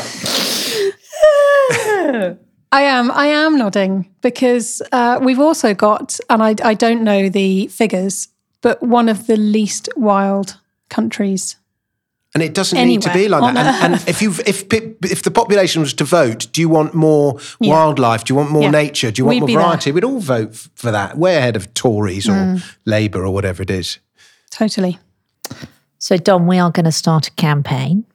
I 2.72 2.82
am. 2.82 3.12
I 3.12 3.28
am 3.28 3.58
nodding 3.58 4.10
because 4.22 4.82
uh, 4.92 5.20
we've 5.22 5.40
also 5.40 5.74
got, 5.74 6.20
and 6.30 6.44
I, 6.44 6.56
I 6.64 6.74
don't 6.74 7.04
know 7.04 7.30
the 7.30 7.68
figures, 7.68 8.28
but 8.62 8.82
one 8.84 9.08
of 9.10 9.28
the 9.28 9.38
least 9.38 9.88
wild 9.96 10.58
countries. 10.90 11.56
And 12.38 12.44
it 12.44 12.54
doesn't 12.54 12.78
need 12.88 13.02
to 13.02 13.12
be 13.14 13.28
like 13.28 13.42
on 13.42 13.56
that. 13.56 13.84
And, 13.84 13.94
and 13.96 14.08
if 14.08 14.22
you 14.22 14.30
if 14.46 14.64
if 14.72 15.22
the 15.24 15.32
population 15.32 15.82
was 15.82 15.94
to 15.96 16.04
vote, 16.04 16.48
do 16.54 16.62
you 16.62 16.70
want 16.70 16.94
more 16.94 17.40
wildlife? 17.60 18.24
Do 18.26 18.32
you 18.34 18.36
want 18.38 18.52
more 18.52 18.62
Yeah. 18.64 18.70
nature? 18.84 19.10
Do 19.12 19.20
you 19.22 19.26
want 19.26 19.34
We'd 19.36 19.40
more 19.42 19.48
be 19.48 19.54
there. 19.56 19.64
variety? 19.64 19.92
We'd 19.92 20.04
all 20.04 20.20
vote 20.20 20.56
for 20.76 20.92
that. 20.92 21.18
Way 21.18 21.38
ahead 21.38 21.56
of 21.56 21.74
Tories 21.74 22.30
or 22.30 22.34
Mm. 22.34 22.64
Labour 22.86 23.26
or 23.26 23.34
whatever 23.34 23.64
it 23.64 23.72
is. 23.72 23.98
Totally. 24.52 25.00
So, 25.98 26.16
Dom, 26.18 26.46
we 26.46 26.60
are 26.60 26.70
going 26.72 26.86
to 26.86 26.92
start 26.92 27.28
a 27.28 27.32
campaign 27.32 28.06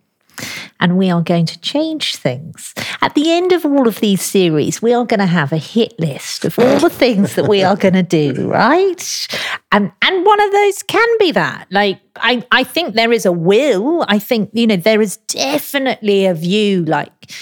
and 0.80 0.96
we 0.96 1.10
are 1.10 1.22
going 1.22 1.46
to 1.46 1.60
change 1.60 2.16
things. 2.16 2.74
At 3.00 3.14
the 3.14 3.32
end 3.32 3.52
of 3.52 3.64
all 3.64 3.88
of 3.88 4.00
these 4.00 4.22
series, 4.22 4.82
we 4.82 4.92
are 4.92 5.04
going 5.04 5.20
to 5.20 5.26
have 5.26 5.52
a 5.52 5.58
hit 5.58 5.98
list 5.98 6.44
of 6.44 6.58
all 6.58 6.78
the 6.78 6.90
things 6.90 7.34
that 7.34 7.48
we 7.48 7.62
are 7.62 7.76
going 7.76 7.94
to 7.94 8.02
do, 8.02 8.50
right? 8.50 9.28
And 9.70 9.92
and 10.02 10.26
one 10.26 10.40
of 10.40 10.52
those 10.52 10.82
can 10.82 11.08
be 11.18 11.32
that. 11.32 11.66
Like 11.70 12.00
I 12.16 12.44
I 12.50 12.64
think 12.64 12.94
there 12.94 13.12
is 13.12 13.26
a 13.26 13.32
will. 13.32 14.04
I 14.08 14.18
think, 14.18 14.50
you 14.52 14.66
know, 14.66 14.76
there 14.76 15.00
is 15.00 15.16
definitely 15.28 16.26
a 16.26 16.34
view 16.34 16.84
like 16.84 17.32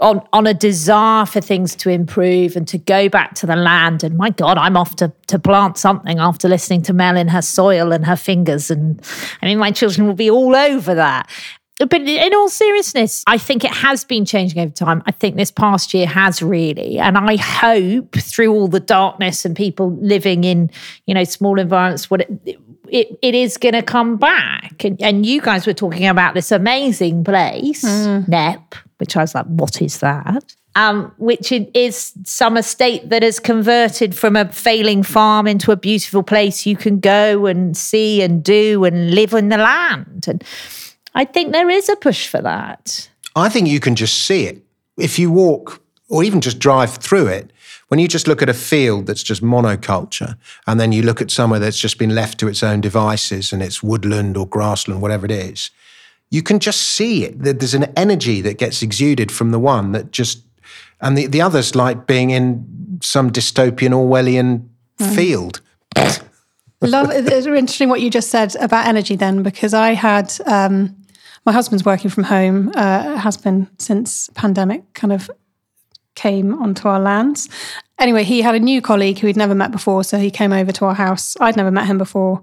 on 0.00 0.22
on 0.32 0.46
a 0.46 0.54
desire 0.54 1.26
for 1.26 1.40
things 1.40 1.74
to 1.76 1.90
improve 1.90 2.56
and 2.56 2.66
to 2.68 2.78
go 2.78 3.08
back 3.08 3.34
to 3.34 3.46
the 3.46 3.56
land. 3.56 4.04
And 4.04 4.16
my 4.16 4.30
God, 4.30 4.58
I'm 4.58 4.76
off 4.76 4.96
to 4.96 5.12
to 5.28 5.38
plant 5.38 5.76
something 5.76 6.18
after 6.18 6.48
listening 6.48 6.82
to 6.82 6.92
Mel 6.92 7.16
in 7.16 7.28
her 7.28 7.42
soil 7.42 7.92
and 7.92 8.06
her 8.06 8.16
fingers. 8.16 8.70
And 8.70 9.00
I 9.42 9.46
mean, 9.46 9.58
my 9.58 9.70
children 9.70 10.06
will 10.06 10.14
be 10.14 10.30
all 10.30 10.54
over 10.54 10.94
that. 10.94 11.28
But 11.78 12.00
in 12.02 12.34
all 12.34 12.48
seriousness, 12.48 13.22
I 13.26 13.38
think 13.38 13.64
it 13.64 13.70
has 13.70 14.04
been 14.04 14.24
changing 14.24 14.60
over 14.60 14.72
time. 14.72 15.02
I 15.06 15.12
think 15.12 15.36
this 15.36 15.52
past 15.52 15.94
year 15.94 16.06
has 16.08 16.42
really, 16.42 16.98
and 16.98 17.16
I 17.16 17.36
hope 17.36 18.16
through 18.16 18.52
all 18.52 18.66
the 18.66 18.80
darkness 18.80 19.44
and 19.44 19.54
people 19.54 19.96
living 20.00 20.42
in, 20.42 20.70
you 21.06 21.14
know, 21.14 21.22
small 21.22 21.58
environments, 21.58 22.10
what 22.10 22.22
it, 22.22 22.58
it, 22.88 23.18
it 23.22 23.34
is 23.34 23.56
going 23.56 23.74
to 23.74 23.82
come 23.82 24.16
back. 24.16 24.84
And, 24.84 25.00
and 25.00 25.24
you 25.24 25.40
guys 25.40 25.68
were 25.68 25.74
talking 25.74 26.06
about 26.08 26.34
this 26.34 26.50
amazing 26.50 27.22
place, 27.22 27.84
Knepp, 27.84 28.74
which 28.96 29.16
I 29.16 29.20
was 29.20 29.36
like, 29.36 29.46
what 29.46 29.80
is 29.80 29.98
that? 29.98 30.56
Um, 30.74 31.12
which 31.18 31.52
is 31.52 32.12
some 32.24 32.56
estate 32.56 33.08
that 33.08 33.22
has 33.22 33.38
converted 33.40 34.14
from 34.14 34.36
a 34.36 34.48
failing 34.52 35.02
farm 35.02 35.46
into 35.46 35.72
a 35.72 35.76
beautiful 35.76 36.22
place 36.22 36.66
you 36.66 36.76
can 36.76 37.00
go 37.00 37.46
and 37.46 37.76
see 37.76 38.22
and 38.22 38.44
do 38.44 38.84
and 38.84 39.12
live 39.12 39.32
in 39.32 39.48
the 39.48 39.58
land. 39.58 40.26
And 40.28 40.44
I 41.18 41.24
think 41.24 41.52
there 41.52 41.68
is 41.68 41.88
a 41.88 41.96
push 41.96 42.28
for 42.28 42.40
that. 42.42 43.10
I 43.34 43.48
think 43.48 43.68
you 43.68 43.80
can 43.80 43.94
just 43.96 44.24
see 44.26 44.46
it. 44.46 44.62
If 44.96 45.18
you 45.18 45.30
walk 45.32 45.82
or 46.08 46.22
even 46.24 46.40
just 46.40 46.58
drive 46.58 46.96
through 46.96 47.26
it, 47.26 47.52
when 47.88 47.98
you 48.00 48.06
just 48.08 48.28
look 48.28 48.40
at 48.42 48.48
a 48.48 48.54
field 48.54 49.06
that's 49.06 49.22
just 49.22 49.42
monoculture, 49.42 50.36
and 50.66 50.78
then 50.78 50.92
you 50.92 51.02
look 51.02 51.20
at 51.20 51.30
somewhere 51.30 51.58
that's 51.60 51.78
just 51.78 51.98
been 51.98 52.14
left 52.14 52.38
to 52.38 52.48
its 52.48 52.62
own 52.62 52.80
devices 52.80 53.52
and 53.52 53.62
it's 53.62 53.82
woodland 53.82 54.36
or 54.36 54.46
grassland, 54.46 55.02
whatever 55.02 55.24
it 55.26 55.32
is, 55.32 55.70
you 56.30 56.42
can 56.42 56.58
just 56.58 56.80
see 56.82 57.24
it. 57.24 57.42
There- 57.42 57.52
There's 57.54 57.74
an 57.74 57.86
energy 57.96 58.40
that 58.42 58.58
gets 58.58 58.82
exuded 58.82 59.32
from 59.32 59.50
the 59.50 59.58
one 59.58 59.92
that 59.92 60.12
just, 60.12 60.42
and 61.00 61.16
the, 61.18 61.26
the 61.26 61.40
other's 61.40 61.74
like 61.74 62.06
being 62.06 62.30
in 62.30 62.98
some 63.02 63.30
dystopian 63.30 63.92
Orwellian 63.92 64.68
field. 65.14 65.60
Love. 66.80 67.10
It's 67.10 67.46
interesting 67.46 67.88
what 67.88 68.00
you 68.00 68.10
just 68.10 68.30
said 68.30 68.54
about 68.56 68.86
energy 68.86 69.16
then, 69.16 69.42
because 69.42 69.74
I 69.74 69.94
had 69.94 70.32
um, 70.46 70.94
my 71.48 71.52
husband's 71.52 71.82
working 71.82 72.10
from 72.10 72.24
home. 72.24 72.70
Uh, 72.74 73.16
has 73.16 73.38
been 73.38 73.70
since 73.78 74.28
pandemic 74.34 74.82
kind 74.92 75.14
of 75.14 75.30
came 76.14 76.52
onto 76.62 76.86
our 76.86 77.00
lands. 77.00 77.48
Anyway, 77.98 78.22
he 78.22 78.42
had 78.42 78.54
a 78.54 78.58
new 78.58 78.82
colleague 78.82 79.18
who 79.18 79.26
he'd 79.28 79.36
never 79.44 79.54
met 79.54 79.70
before, 79.70 80.04
so 80.04 80.18
he 80.18 80.30
came 80.30 80.52
over 80.52 80.72
to 80.72 80.84
our 80.84 80.94
house. 80.94 81.38
I'd 81.40 81.56
never 81.56 81.70
met 81.70 81.86
him 81.86 81.96
before, 81.96 82.42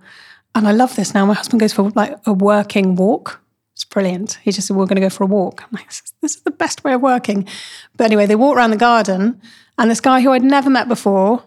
and 0.55 0.67
I 0.67 0.71
love 0.71 0.95
this 0.95 1.13
now. 1.13 1.23
My 1.27 1.35
husband 1.35 1.59
goes 1.59 1.71
for 1.71 1.91
like 1.91 2.17
a 2.25 2.33
working 2.33 2.95
walk. 2.95 3.39
It's 3.73 3.85
brilliant. 3.85 4.39
He 4.41 4.51
just 4.51 4.67
said, 4.67 4.75
We're 4.75 4.87
going 4.87 4.95
to 4.95 5.01
go 5.01 5.09
for 5.11 5.23
a 5.23 5.27
walk. 5.27 5.61
I'm 5.61 5.69
like, 5.73 5.89
This 6.21 6.37
is- 6.37 6.41
the 6.41 6.49
best 6.49 6.83
way 6.83 6.93
of 6.93 7.01
working. 7.01 7.47
But 7.95 8.05
anyway, 8.05 8.25
they 8.25 8.35
walk 8.35 8.57
around 8.57 8.71
the 8.71 8.77
garden, 8.91 9.39
and 9.77 9.91
this 9.91 10.01
guy 10.01 10.21
who 10.21 10.31
I'd 10.31 10.41
never 10.43 10.71
met 10.71 10.87
before 10.87 11.43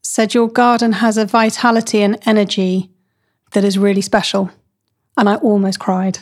said, 0.00 0.32
Your 0.32 0.46
garden 0.46 0.92
has 0.92 1.18
a 1.18 1.26
vitality 1.26 2.02
and 2.02 2.20
energy 2.24 2.88
that 3.50 3.64
is 3.64 3.78
really 3.78 4.00
special. 4.00 4.52
And 5.16 5.28
I 5.28 5.34
almost 5.36 5.80
cried. 5.80 6.20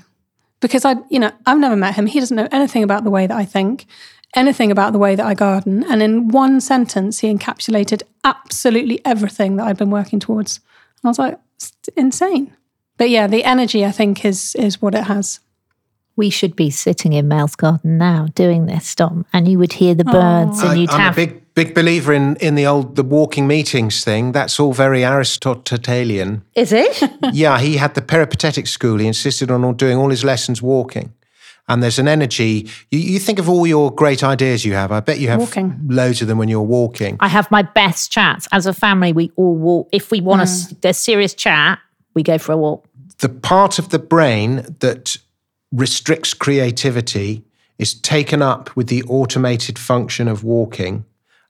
Because 0.61 0.85
I, 0.85 0.97
you 1.09 1.19
know, 1.19 1.33
I've 1.47 1.59
never 1.59 1.77
met 1.77 1.95
him. 1.95 2.07
He 2.07 2.21
doesn't 2.21 2.37
know 2.37 2.49
anything 2.53 2.83
about 2.83 3.05
the 3.05 3.11
way 3.11 3.27
that 3.27 3.37
I 3.37 3.45
think, 3.45 3.87
anything 4.35 4.71
about 4.71 4.93
the 4.93 4.99
way 4.99 5.15
that 5.15 5.27
I 5.27 5.35
garden. 5.35 5.85
And 5.91 6.03
in 6.03 6.29
one 6.29 6.61
sentence, 6.61 7.21
he 7.21 7.33
encapsulated 7.33 8.03
absolutely 8.25 9.01
everything 9.05 9.57
that 9.57 9.67
I'd 9.67 9.79
been 9.79 9.91
working 9.91 10.21
towards. 10.21 10.59
And 11.03 11.09
I 11.09 11.09
was 11.09 11.19
like, 11.19 11.39
it's 11.57 11.73
insane. 11.97 12.57
But 12.97 13.11
yeah, 13.11 13.27
the 13.27 13.45
energy 13.45 13.85
I 13.85 13.93
think 13.93 14.25
is 14.25 14.55
is 14.57 14.83
what 14.83 14.95
it 14.95 15.05
has. 15.05 15.41
We 16.21 16.29
should 16.29 16.55
be 16.55 16.69
sitting 16.69 17.15
in 17.15 17.29
Mel's 17.29 17.57
garden 17.57 17.97
now 17.97 18.27
doing 18.35 18.67
this, 18.67 18.95
Dom, 18.95 19.25
and 19.33 19.49
you 19.49 19.59
would 19.59 19.73
hear 19.73 19.95
the 19.95 20.05
birds, 20.05 20.61
and 20.61 20.69
I, 20.69 20.75
you'd 20.75 20.91
I'm 20.91 21.01
have 21.01 21.15
a 21.15 21.17
big 21.17 21.55
big 21.55 21.75
believer 21.75 22.13
in 22.13 22.37
in 22.37 22.57
the 22.57 22.67
old 22.67 22.97
the 22.97 23.03
walking 23.03 23.47
meetings 23.47 24.05
thing. 24.05 24.33
That's 24.33 24.61
all 24.61 24.75
very 24.75 25.03
Aristotelian. 25.03 26.43
Is 26.55 26.75
it? 26.75 27.03
yeah, 27.33 27.59
he 27.59 27.79
had 27.79 27.95
the 27.95 28.03
peripatetic 28.03 28.67
school. 28.67 28.99
He 28.99 29.07
insisted 29.07 29.51
on 29.51 29.65
all, 29.65 29.73
doing 29.73 29.97
all 29.97 30.11
his 30.11 30.23
lessons 30.23 30.61
walking. 30.61 31.15
And 31.69 31.83
there's 31.83 31.99
an 31.99 32.07
energy. 32.07 32.69
You, 32.91 32.99
you 32.99 33.19
think 33.19 33.39
of 33.39 33.49
all 33.49 33.67
your 33.67 33.91
great 33.91 34.23
ideas 34.23 34.63
you 34.63 34.75
have. 34.75 34.93
I 34.93 35.01
bet 35.01 35.21
you 35.21 35.29
have 35.29 35.41
Walking. 35.41 35.81
loads 35.89 36.21
of 36.21 36.29
them 36.29 36.37
when 36.37 36.51
you're 36.51 36.61
walking. 36.61 37.17
I 37.21 37.29
have 37.29 37.51
my 37.51 37.63
best 37.63 38.13
chats 38.13 38.47
as 38.53 38.67
a 38.67 38.75
family. 38.75 39.15
We 39.15 39.33
all 39.37 39.55
walk. 39.55 39.89
If 39.91 40.11
we 40.11 40.21
want 40.21 40.43
a, 40.43 40.47
hmm. 40.47 40.87
a 40.87 40.93
serious 40.93 41.33
chat, 41.33 41.79
we 42.13 42.23
go 42.23 42.37
for 42.37 42.53
a 42.53 42.59
walk. 42.59 42.85
the 43.21 43.31
part 43.31 43.79
of 43.79 43.89
the 43.89 43.99
brain 43.99 44.77
that 44.81 45.17
restricts 45.73 46.35
creativity 46.35 47.45
is 47.79 47.95
taken 47.95 48.43
up 48.43 48.75
with 48.77 48.89
the 48.89 49.03
automated 49.05 49.79
function 49.79 50.29
of 50.29 50.45
walking, 50.45 51.05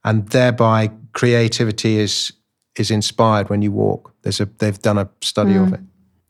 and 0.05 0.29
thereby 0.29 0.91
creativity 1.13 1.99
is 1.99 2.33
is 2.77 2.91
inspired 2.91 3.51
when 3.51 3.63
you 3.63 3.73
walk. 3.73 4.15
There's 4.23 4.41
a 4.41 4.47
they've 4.59 4.81
done 4.81 4.99
a 4.99 5.09
study 5.21 5.57
of 5.57 5.73
it. 5.73 5.81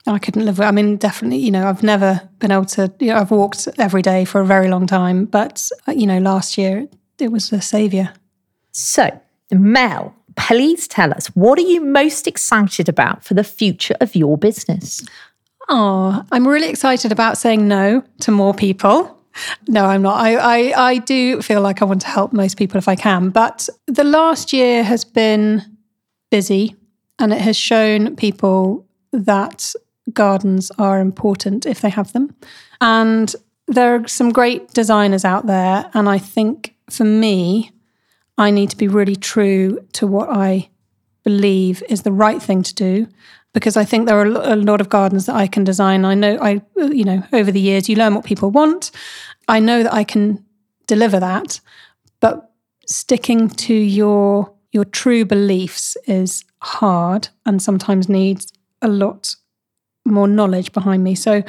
I 0.07 0.17
couldn't 0.17 0.45
live 0.45 0.57
with. 0.57 0.67
I 0.67 0.71
mean, 0.71 0.97
definitely, 0.97 1.37
you 1.37 1.51
know, 1.51 1.67
I've 1.67 1.83
never 1.83 2.27
been 2.39 2.51
able 2.51 2.65
to. 2.65 2.91
You 2.99 3.07
know, 3.07 3.17
I've 3.17 3.31
walked 3.31 3.67
every 3.77 4.01
day 4.01 4.25
for 4.25 4.41
a 4.41 4.45
very 4.45 4.67
long 4.67 4.87
time, 4.87 5.25
but 5.25 5.69
uh, 5.87 5.91
you 5.91 6.07
know, 6.07 6.17
last 6.17 6.57
year 6.57 6.87
it 7.19 7.31
was 7.31 7.53
a 7.53 7.61
savior. 7.61 8.13
So, 8.71 9.21
Mel, 9.51 10.15
please 10.35 10.87
tell 10.87 11.13
us 11.13 11.27
what 11.27 11.59
are 11.59 11.63
you 11.63 11.81
most 11.81 12.27
excited 12.27 12.89
about 12.89 13.23
for 13.23 13.35
the 13.35 13.43
future 13.43 13.95
of 14.01 14.15
your 14.15 14.37
business? 14.37 15.05
Oh, 15.73 16.21
I'm 16.33 16.45
really 16.45 16.67
excited 16.67 17.13
about 17.13 17.37
saying 17.37 17.65
no 17.65 18.03
to 18.19 18.31
more 18.31 18.53
people. 18.53 19.17
No, 19.69 19.85
I'm 19.85 20.01
not. 20.01 20.19
I, 20.19 20.35
I, 20.35 20.89
I 20.89 20.97
do 20.97 21.41
feel 21.41 21.61
like 21.61 21.81
I 21.81 21.85
want 21.85 22.01
to 22.01 22.07
help 22.07 22.33
most 22.33 22.57
people 22.57 22.77
if 22.77 22.89
I 22.89 22.97
can. 22.97 23.29
But 23.29 23.69
the 23.87 24.03
last 24.03 24.51
year 24.51 24.83
has 24.83 25.05
been 25.05 25.63
busy 26.29 26.75
and 27.19 27.31
it 27.31 27.39
has 27.39 27.55
shown 27.55 28.17
people 28.17 28.85
that 29.13 29.73
gardens 30.11 30.71
are 30.77 30.99
important 30.99 31.65
if 31.65 31.79
they 31.79 31.89
have 31.89 32.11
them. 32.11 32.35
And 32.81 33.33
there 33.69 33.95
are 33.95 34.07
some 34.09 34.33
great 34.33 34.73
designers 34.73 35.23
out 35.23 35.47
there. 35.47 35.89
And 35.93 36.09
I 36.09 36.17
think 36.17 36.75
for 36.89 37.05
me, 37.05 37.71
I 38.37 38.51
need 38.51 38.71
to 38.71 38.77
be 38.77 38.89
really 38.89 39.15
true 39.15 39.79
to 39.93 40.05
what 40.05 40.27
I 40.27 40.69
believe 41.23 41.81
is 41.87 42.01
the 42.01 42.11
right 42.11 42.41
thing 42.41 42.61
to 42.61 42.75
do 42.75 43.07
because 43.53 43.75
I 43.75 43.85
think 43.85 44.07
there 44.07 44.19
are 44.19 44.25
a 44.25 44.55
lot 44.55 44.81
of 44.81 44.89
gardens 44.89 45.25
that 45.25 45.35
I 45.35 45.47
can 45.47 45.63
design. 45.63 46.05
I 46.05 46.13
know 46.13 46.37
I 46.41 46.61
you 46.75 47.03
know 47.03 47.23
over 47.33 47.51
the 47.51 47.59
years 47.59 47.89
you 47.89 47.95
learn 47.95 48.15
what 48.15 48.25
people 48.25 48.51
want. 48.51 48.91
I 49.47 49.59
know 49.59 49.83
that 49.83 49.93
I 49.93 50.03
can 50.03 50.43
deliver 50.87 51.19
that, 51.19 51.59
but 52.19 52.51
sticking 52.87 53.49
to 53.49 53.73
your 53.73 54.53
your 54.71 54.85
true 54.85 55.25
beliefs 55.25 55.97
is 56.07 56.45
hard 56.61 57.29
and 57.45 57.61
sometimes 57.61 58.07
needs 58.07 58.51
a 58.81 58.87
lot 58.87 59.35
more 60.05 60.27
knowledge 60.27 60.71
behind 60.71 61.03
me. 61.03 61.15
So 61.15 61.43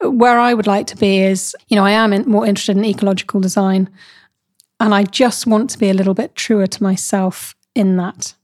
where 0.00 0.38
I 0.38 0.54
would 0.54 0.66
like 0.66 0.86
to 0.88 0.96
be 0.96 1.18
is, 1.18 1.56
you 1.68 1.76
know, 1.76 1.84
I 1.84 1.90
am 1.90 2.12
in, 2.12 2.28
more 2.28 2.46
interested 2.46 2.76
in 2.76 2.84
ecological 2.84 3.40
design 3.40 3.90
and 4.80 4.94
I 4.94 5.04
just 5.04 5.46
want 5.46 5.70
to 5.70 5.78
be 5.78 5.90
a 5.90 5.94
little 5.94 6.14
bit 6.14 6.34
truer 6.34 6.66
to 6.66 6.82
myself 6.82 7.56
in 7.74 7.96
that. 7.96 8.34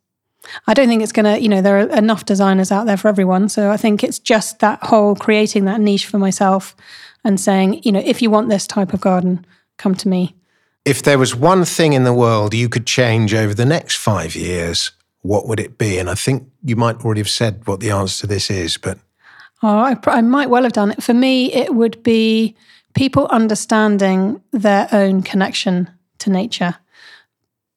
I 0.66 0.74
don't 0.74 0.88
think 0.88 1.02
it's 1.02 1.12
going 1.12 1.24
to, 1.24 1.40
you 1.40 1.48
know, 1.48 1.62
there 1.62 1.78
are 1.78 1.88
enough 1.96 2.24
designers 2.24 2.70
out 2.70 2.86
there 2.86 2.96
for 2.96 3.08
everyone. 3.08 3.48
So 3.48 3.70
I 3.70 3.76
think 3.76 4.04
it's 4.04 4.18
just 4.18 4.60
that 4.60 4.82
whole 4.82 5.14
creating 5.14 5.64
that 5.64 5.80
niche 5.80 6.06
for 6.06 6.18
myself 6.18 6.76
and 7.24 7.40
saying, 7.40 7.82
you 7.82 7.92
know, 7.92 8.02
if 8.04 8.20
you 8.20 8.30
want 8.30 8.48
this 8.48 8.66
type 8.66 8.92
of 8.92 9.00
garden, 9.00 9.46
come 9.78 9.94
to 9.96 10.08
me. 10.08 10.34
If 10.84 11.02
there 11.02 11.18
was 11.18 11.34
one 11.34 11.64
thing 11.64 11.94
in 11.94 12.04
the 12.04 12.12
world 12.12 12.52
you 12.52 12.68
could 12.68 12.86
change 12.86 13.32
over 13.32 13.54
the 13.54 13.64
next 13.64 13.96
five 13.96 14.36
years, 14.36 14.92
what 15.22 15.48
would 15.48 15.58
it 15.58 15.78
be? 15.78 15.98
And 15.98 16.10
I 16.10 16.14
think 16.14 16.48
you 16.62 16.76
might 16.76 17.04
already 17.04 17.20
have 17.20 17.30
said 17.30 17.66
what 17.66 17.80
the 17.80 17.90
answer 17.90 18.22
to 18.22 18.26
this 18.26 18.50
is, 18.50 18.76
but 18.76 18.98
Oh, 19.66 19.78
I, 19.78 19.96
I 20.08 20.20
might 20.20 20.50
well 20.50 20.64
have 20.64 20.74
done 20.74 20.90
it. 20.90 21.02
For 21.02 21.14
me, 21.14 21.50
it 21.50 21.74
would 21.74 22.02
be 22.02 22.54
people 22.94 23.26
understanding 23.28 24.42
their 24.52 24.88
own 24.92 25.22
connection 25.22 25.88
to 26.18 26.28
nature. 26.28 26.76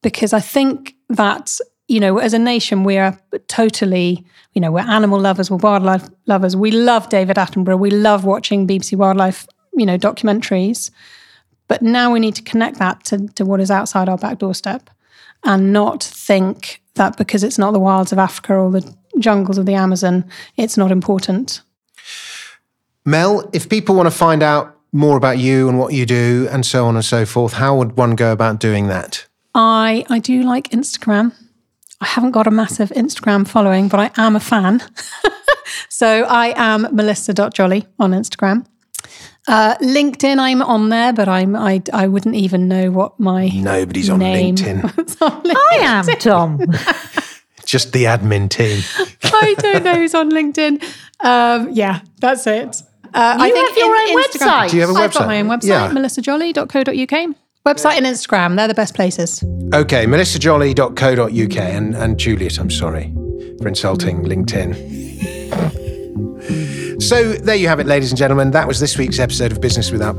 Because 0.02 0.34
I 0.34 0.40
think 0.40 0.94
that, 1.08 1.58
you 1.88 2.00
know, 2.00 2.18
as 2.18 2.34
a 2.34 2.38
nation, 2.38 2.84
we 2.84 2.98
are 2.98 3.18
totally, 3.48 4.24
you 4.52 4.60
know, 4.60 4.70
we're 4.70 4.80
animal 4.80 5.18
lovers, 5.18 5.50
we're 5.50 5.56
wildlife 5.56 6.06
lovers. 6.26 6.54
We 6.54 6.70
love 6.70 7.08
David 7.08 7.36
Attenborough. 7.36 7.78
We 7.78 7.90
love 7.90 8.24
watching 8.24 8.68
BBC 8.68 8.96
Wildlife, 8.96 9.46
you 9.72 9.86
know, 9.86 9.96
documentaries. 9.96 10.90
But 11.66 11.82
now 11.82 12.12
we 12.12 12.20
need 12.20 12.34
to 12.36 12.42
connect 12.42 12.78
that 12.78 13.04
to, 13.06 13.26
to 13.28 13.44
what 13.44 13.60
is 13.60 13.70
outside 13.70 14.08
our 14.08 14.18
back 14.18 14.38
doorstep 14.38 14.90
and 15.44 15.72
not 15.72 16.02
think 16.02 16.82
that 16.94 17.16
because 17.16 17.42
it's 17.42 17.58
not 17.58 17.72
the 17.72 17.78
wilds 17.78 18.12
of 18.12 18.18
Africa 18.18 18.54
or 18.54 18.70
the 18.70 18.94
jungles 19.18 19.56
of 19.58 19.66
the 19.66 19.74
Amazon, 19.74 20.24
it's 20.56 20.76
not 20.76 20.92
important. 20.92 21.62
Mel, 23.04 23.48
if 23.54 23.68
people 23.68 23.94
want 23.94 24.06
to 24.06 24.10
find 24.14 24.42
out 24.42 24.76
more 24.92 25.16
about 25.16 25.38
you 25.38 25.68
and 25.68 25.78
what 25.78 25.94
you 25.94 26.04
do 26.04 26.48
and 26.50 26.66
so 26.66 26.86
on 26.86 26.96
and 26.96 27.04
so 27.04 27.24
forth, 27.24 27.54
how 27.54 27.76
would 27.76 27.96
one 27.96 28.14
go 28.14 28.32
about 28.32 28.58
doing 28.58 28.88
that? 28.88 29.26
I 29.54 30.04
I 30.10 30.18
do 30.18 30.42
like 30.42 30.70
Instagram. 30.70 31.32
I 32.00 32.06
haven't 32.06 32.30
got 32.32 32.46
a 32.46 32.50
massive 32.50 32.90
Instagram 32.90 33.46
following, 33.46 33.88
but 33.88 33.98
I 34.00 34.10
am 34.26 34.36
a 34.36 34.40
fan. 34.40 34.82
so 35.88 36.24
I 36.24 36.52
am 36.56 36.86
melissa.jolly 36.94 37.86
on 37.98 38.12
Instagram. 38.12 38.66
Uh, 39.48 39.74
LinkedIn, 39.76 40.38
I'm 40.38 40.60
on 40.62 40.90
there, 40.90 41.12
but 41.12 41.28
I'm 41.28 41.56
I, 41.56 41.82
I 41.92 42.06
wouldn't 42.06 42.34
even 42.34 42.68
know 42.68 42.90
what 42.90 43.18
my 43.18 43.48
Nobody's 43.48 44.10
on 44.10 44.20
LinkedIn. 44.20 44.82
was 44.96 45.16
on 45.22 45.42
I 45.46 45.78
am 45.82 46.04
Tom. 46.18 46.58
Just 47.64 47.92
the 47.92 48.04
admin 48.04 48.48
team. 48.48 48.82
I 49.24 49.54
don't 49.58 49.84
know 49.84 49.94
who's 49.94 50.14
on 50.14 50.30
LinkedIn. 50.30 50.82
Um, 51.24 51.70
yeah, 51.72 52.00
that's 52.20 52.46
it. 52.46 52.82
Uh, 53.12 53.36
I 53.38 53.46
You 53.46 53.52
think 53.54 53.68
have 53.68 53.76
your 53.78 53.86
in- 53.96 54.00
own 54.16 54.22
Instagram- 54.22 54.46
website. 54.46 54.70
Do 54.70 54.76
you 54.76 54.82
have 54.82 54.90
a 54.90 54.94
I've 54.98 55.12
got 55.12 55.22
website? 55.22 55.26
my 55.26 55.40
own 55.40 55.46
website, 55.46 55.64
Yeah. 55.68 55.90
melissajolly.co.uk. 55.90 57.36
Website 57.66 57.96
and 57.96 58.06
Instagram, 58.06 58.56
they're 58.56 58.68
the 58.68 58.74
best 58.74 58.94
places. 58.94 59.42
Okay, 59.74 60.06
melissajolly.co.uk. 60.06 61.56
And, 61.58 61.94
and 61.94 62.18
Juliet, 62.18 62.58
I'm 62.58 62.70
sorry 62.70 63.12
for 63.60 63.68
insulting 63.68 64.22
LinkedIn. 64.22 64.96
So 67.02 67.32
there 67.34 67.56
you 67.56 67.68
have 67.68 67.80
it, 67.80 67.86
ladies 67.86 68.10
and 68.10 68.18
gentlemen. 68.18 68.50
That 68.52 68.66
was 68.66 68.80
this 68.80 68.96
week's 68.96 69.18
episode 69.18 69.52
of 69.52 69.60
Business 69.60 69.90
Without. 69.90 70.16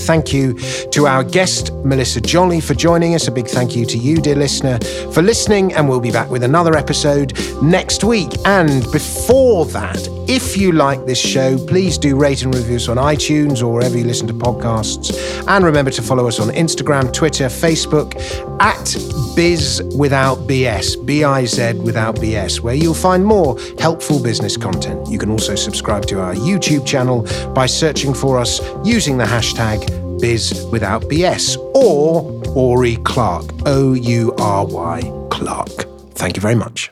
Thank 0.00 0.32
you 0.32 0.54
to 0.90 1.06
our 1.06 1.22
guest, 1.22 1.72
Melissa 1.84 2.20
Jolly, 2.20 2.60
for 2.60 2.74
joining 2.74 3.14
us. 3.14 3.28
A 3.28 3.32
big 3.32 3.46
thank 3.46 3.76
you 3.76 3.84
to 3.86 3.98
you, 3.98 4.16
dear 4.16 4.36
listener, 4.36 4.78
for 5.12 5.22
listening. 5.22 5.72
And 5.74 5.88
we'll 5.88 6.00
be 6.00 6.10
back 6.10 6.30
with 6.30 6.42
another 6.42 6.76
episode 6.76 7.32
next 7.62 8.04
week. 8.04 8.30
And 8.44 8.82
before 8.92 9.66
that, 9.66 10.08
if 10.28 10.56
you 10.56 10.70
like 10.70 11.06
this 11.06 11.18
show, 11.18 11.58
please 11.66 11.98
do 11.98 12.16
rate 12.16 12.44
and 12.44 12.54
review 12.54 12.76
us 12.76 12.88
on 12.88 12.98
iTunes 12.98 13.62
or 13.62 13.72
wherever 13.72 13.98
you 13.98 14.04
listen 14.04 14.28
to 14.28 14.32
podcasts. 14.32 15.12
And 15.48 15.64
remember 15.64 15.90
to 15.90 16.02
follow 16.02 16.28
us 16.28 16.38
on 16.38 16.50
Instagram, 16.50 17.12
Twitter, 17.12 17.46
Facebook 17.46 18.14
at 18.60 18.94
Biz 19.34 19.82
Without 19.98 20.38
BS, 20.46 21.04
B 21.04 21.24
I 21.24 21.46
Z 21.46 21.80
Without 21.80 22.14
BS, 22.16 22.60
where 22.60 22.74
you'll 22.74 22.94
find 22.94 23.26
more 23.26 23.58
helpful 23.80 24.22
business 24.22 24.56
content. 24.56 25.08
You 25.08 25.18
can 25.18 25.30
also 25.30 25.56
subscribe 25.56 26.06
to 26.06 26.20
our 26.20 26.34
YouTube 26.34 26.86
channel 26.86 27.26
by 27.52 27.66
searching 27.66 28.14
for 28.14 28.38
us 28.38 28.60
using 28.84 29.18
the 29.18 29.24
hashtag 29.24 29.89
Biz 30.20 30.66
Without 30.70 31.02
BS 31.02 31.56
or 31.74 32.42
Oury 32.54 33.02
Clark, 33.04 33.46
O 33.66 33.94
U 33.94 34.34
R 34.38 34.66
Y 34.66 35.00
Clark. 35.30 35.70
Thank 36.14 36.36
you 36.36 36.42
very 36.42 36.54
much. 36.54 36.90